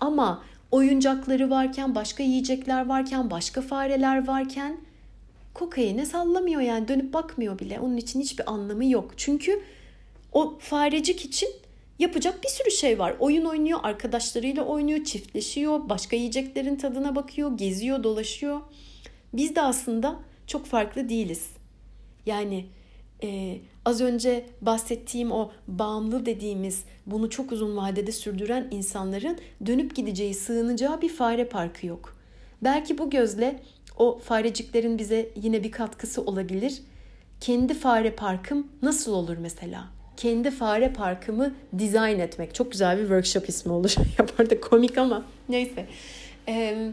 ama 0.01 0.43
oyuncakları 0.71 1.51
varken, 1.51 1.95
başka 1.95 2.23
yiyecekler 2.23 2.87
varken, 2.87 3.31
başka 3.31 3.61
fareler 3.63 4.27
varken 4.27 4.79
kokaine 5.55 6.07
sallamıyor 6.07 6.61
yani 6.61 6.89
dönüp 6.89 7.15
bakmıyor 7.15 7.59
bile. 7.59 7.81
Onun 7.81 7.97
için 7.97 8.21
hiçbir 8.21 8.53
anlamı 8.53 8.85
yok. 8.85 9.11
Çünkü 9.17 9.63
o 10.33 10.59
farecik 10.59 11.25
için 11.25 11.49
yapacak 11.99 12.45
bir 12.45 12.49
sürü 12.49 12.71
şey 12.71 12.99
var. 12.99 13.17
Oyun 13.19 13.45
oynuyor, 13.45 13.81
arkadaşlarıyla 13.83 14.65
oynuyor, 14.65 15.05
çiftleşiyor, 15.05 15.89
başka 15.89 16.17
yiyeceklerin 16.17 16.77
tadına 16.77 17.17
bakıyor, 17.17 17.59
geziyor, 17.59 18.03
dolaşıyor. 18.03 18.61
Biz 19.33 19.57
de 19.57 19.63
aslında 19.63 20.17
çok 20.47 20.67
farklı 20.67 21.09
değiliz. 21.09 21.56
Yani 22.27 22.67
e, 23.23 23.59
az 23.85 24.01
önce 24.01 24.47
bahsettiğim 24.61 25.33
o 25.33 25.51
bağımlı 25.69 26.27
dediğimiz 26.27 26.85
bunu 27.07 27.31
çok 27.31 27.53
uzun 27.53 27.77
vadede 27.77 28.13
sürdüren 28.13 28.69
insanların 28.71 29.39
dönüp 29.67 29.97
gideceği, 29.97 30.35
sığınacağı 30.35 31.03
bir 31.03 31.09
fare 31.09 31.45
parkı 31.45 31.87
yok. 31.87 32.17
Belki 32.63 32.99
bu 32.99 33.11
gözle 33.11 33.61
o 33.99 34.19
fareciklerin 34.19 34.99
bize 34.99 35.29
yine 35.37 35.65
bir 35.65 35.71
katkısı 35.71 36.23
olabilir. 36.23 36.83
Kendi 37.41 37.75
fare 37.75 38.11
parkım 38.11 38.67
nasıl 38.83 39.13
olur 39.13 39.37
mesela? 39.37 39.85
Kendi 40.17 40.51
fare 40.51 40.93
parkımı 40.93 41.55
dizayn 41.79 42.19
etmek. 42.19 42.55
Çok 42.55 42.73
güzel 42.73 42.97
bir 42.97 43.03
workshop 43.03 43.49
ismi 43.49 43.73
olur. 43.73 43.95
Yapar 44.19 44.51
da 44.51 44.61
komik 44.61 44.99
ama 44.99 45.25
neyse. 45.49 45.87
Eee 46.49 46.93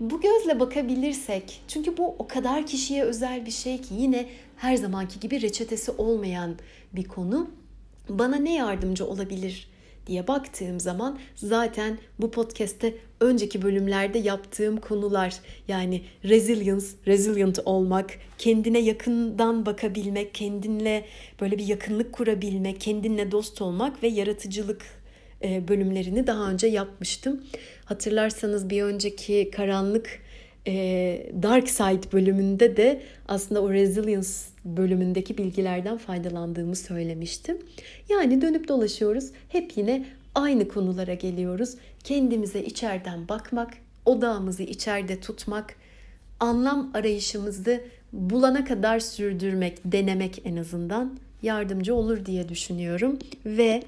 bu 0.00 0.20
gözle 0.20 0.60
bakabilirsek 0.60 1.62
çünkü 1.68 1.96
bu 1.96 2.14
o 2.18 2.26
kadar 2.26 2.66
kişiye 2.66 3.02
özel 3.02 3.46
bir 3.46 3.50
şey 3.50 3.80
ki 3.80 3.94
yine 3.98 4.26
her 4.64 4.76
zamanki 4.76 5.20
gibi 5.20 5.42
reçetesi 5.42 5.90
olmayan 5.90 6.56
bir 6.92 7.04
konu. 7.04 7.50
Bana 8.08 8.36
ne 8.36 8.54
yardımcı 8.54 9.06
olabilir 9.06 9.68
diye 10.06 10.28
baktığım 10.28 10.80
zaman 10.80 11.18
zaten 11.34 11.98
bu 12.18 12.30
podcast'te 12.30 12.94
önceki 13.20 13.62
bölümlerde 13.62 14.18
yaptığım 14.18 14.76
konular 14.76 15.34
yani 15.68 16.02
resilience, 16.24 16.86
resilient 17.06 17.58
olmak, 17.64 18.18
kendine 18.38 18.78
yakından 18.78 19.66
bakabilmek, 19.66 20.34
kendinle 20.34 21.04
böyle 21.40 21.58
bir 21.58 21.66
yakınlık 21.66 22.12
kurabilmek, 22.12 22.80
kendinle 22.80 23.30
dost 23.30 23.62
olmak 23.62 24.02
ve 24.02 24.08
yaratıcılık 24.08 24.82
e, 25.42 25.68
bölümlerini 25.68 26.26
daha 26.26 26.50
önce 26.50 26.66
yapmıştım. 26.66 27.44
Hatırlarsanız 27.84 28.70
bir 28.70 28.82
önceki 28.82 29.50
karanlık 29.56 30.22
e, 30.66 30.72
Dark 31.42 31.70
Side 31.70 32.12
bölümünde 32.12 32.76
de 32.76 33.02
aslında 33.28 33.62
o 33.62 33.70
Resilience 33.70 34.53
bölümündeki 34.64 35.38
bilgilerden 35.38 35.98
faydalandığımı 35.98 36.76
söylemiştim. 36.76 37.58
Yani 38.08 38.42
dönüp 38.42 38.68
dolaşıyoruz. 38.68 39.30
Hep 39.48 39.76
yine 39.76 40.06
aynı 40.34 40.68
konulara 40.68 41.14
geliyoruz. 41.14 41.74
Kendimize 42.04 42.64
içeriden 42.64 43.28
bakmak, 43.28 43.74
odağımızı 44.06 44.62
içeride 44.62 45.20
tutmak, 45.20 45.76
anlam 46.40 46.90
arayışımızı 46.94 47.80
bulana 48.12 48.64
kadar 48.64 48.98
sürdürmek, 48.98 49.78
denemek 49.84 50.42
en 50.44 50.56
azından 50.56 51.18
yardımcı 51.42 51.94
olur 51.94 52.26
diye 52.26 52.48
düşünüyorum 52.48 53.18
ve 53.46 53.82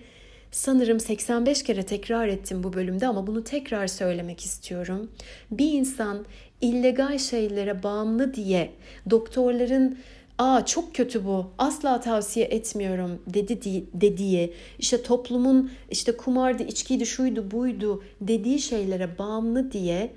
sanırım 0.51 1.01
85 1.01 1.63
kere 1.63 1.83
tekrar 1.83 2.29
ettim 2.29 2.65
bu 2.65 2.73
bölümde 2.73 3.07
ama 3.07 3.27
bunu 3.27 3.45
tekrar 3.45 3.87
söylemek 3.87 4.41
istiyorum. 4.41 5.11
Bir 5.51 5.73
insan 5.73 6.25
illegal 6.61 7.19
şeylere 7.19 7.83
bağımlı 7.83 8.35
diye 8.35 8.71
doktorların 9.11 9.99
aa 10.39 10.67
çok 10.67 10.95
kötü 10.95 11.25
bu 11.25 11.47
asla 11.59 12.01
tavsiye 12.01 12.47
etmiyorum 12.47 13.23
dedi 13.27 13.87
dediği 13.95 14.53
işte 14.79 15.03
toplumun 15.03 15.71
işte 15.91 16.17
kumardı 16.17 16.63
içkiydi 16.63 17.07
şuydu 17.07 17.51
buydu 17.51 18.03
dediği 18.21 18.59
şeylere 18.59 19.19
bağımlı 19.19 19.73
diye 19.73 20.13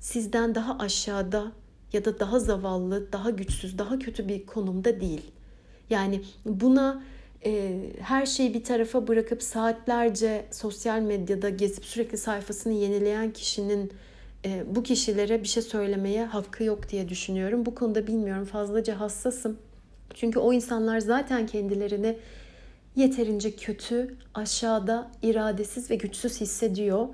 sizden 0.00 0.54
daha 0.54 0.78
aşağıda 0.78 1.52
ya 1.92 2.04
da 2.04 2.20
daha 2.20 2.38
zavallı, 2.38 3.12
daha 3.12 3.30
güçsüz, 3.30 3.78
daha 3.78 3.98
kötü 3.98 4.28
bir 4.28 4.46
konumda 4.46 5.00
değil. 5.00 5.22
Yani 5.90 6.20
buna 6.44 7.02
e, 7.44 7.80
her 8.00 8.26
şeyi 8.26 8.54
bir 8.54 8.64
tarafa 8.64 9.08
bırakıp 9.08 9.42
saatlerce 9.42 10.44
sosyal 10.50 11.00
medyada 11.00 11.48
gezip 11.48 11.84
sürekli 11.84 12.18
sayfasını 12.18 12.72
yenileyen 12.72 13.32
kişinin 13.32 13.92
e, 14.44 14.64
bu 14.74 14.82
kişilere 14.82 15.42
bir 15.42 15.48
şey 15.48 15.62
söylemeye 15.62 16.24
hakkı 16.24 16.64
yok 16.64 16.88
diye 16.88 17.08
düşünüyorum. 17.08 17.66
Bu 17.66 17.74
konuda 17.74 18.06
bilmiyorum 18.06 18.44
fazlaca 18.44 19.00
hassasım. 19.00 19.58
Çünkü 20.14 20.38
o 20.38 20.52
insanlar 20.52 20.98
zaten 20.98 21.46
kendilerini 21.46 22.16
yeterince 22.96 23.56
kötü, 23.56 24.16
aşağıda, 24.34 25.10
iradesiz 25.22 25.90
ve 25.90 25.96
güçsüz 25.96 26.40
hissediyor. 26.40 27.08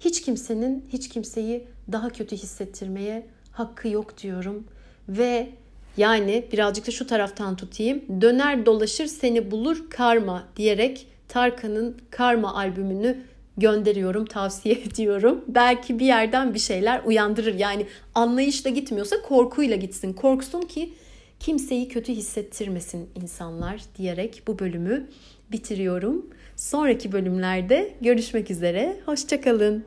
Hiç 0.00 0.22
kimsenin 0.22 0.84
hiç 0.92 1.08
kimseyi 1.08 1.66
daha 1.92 2.08
kötü 2.08 2.36
hissettirmeye 2.36 3.26
hakkı 3.52 3.88
yok 3.88 4.22
diyorum. 4.22 4.64
Ve 5.08 5.50
yani 5.96 6.48
birazcık 6.52 6.86
da 6.86 6.90
şu 6.90 7.06
taraftan 7.06 7.56
tutayım. 7.56 8.20
Döner 8.20 8.66
dolaşır 8.66 9.06
seni 9.06 9.50
bulur 9.50 9.90
karma 9.90 10.48
diyerek 10.56 11.06
Tarkan'ın 11.28 11.96
Karma 12.10 12.54
albümünü 12.54 13.18
gönderiyorum, 13.60 14.24
tavsiye 14.24 14.74
ediyorum. 14.84 15.44
Belki 15.48 15.98
bir 15.98 16.06
yerden 16.06 16.54
bir 16.54 16.58
şeyler 16.58 17.02
uyandırır. 17.04 17.54
Yani 17.54 17.86
anlayışla 18.14 18.70
gitmiyorsa 18.70 19.16
korkuyla 19.22 19.76
gitsin. 19.76 20.12
Korksun 20.12 20.60
ki 20.62 20.94
kimseyi 21.40 21.88
kötü 21.88 22.12
hissettirmesin 22.12 23.08
insanlar 23.22 23.80
diyerek 23.98 24.42
bu 24.46 24.58
bölümü 24.58 25.08
bitiriyorum. 25.52 26.26
Sonraki 26.56 27.12
bölümlerde 27.12 27.94
görüşmek 28.00 28.50
üzere. 28.50 28.96
Hoşçakalın. 29.06 29.84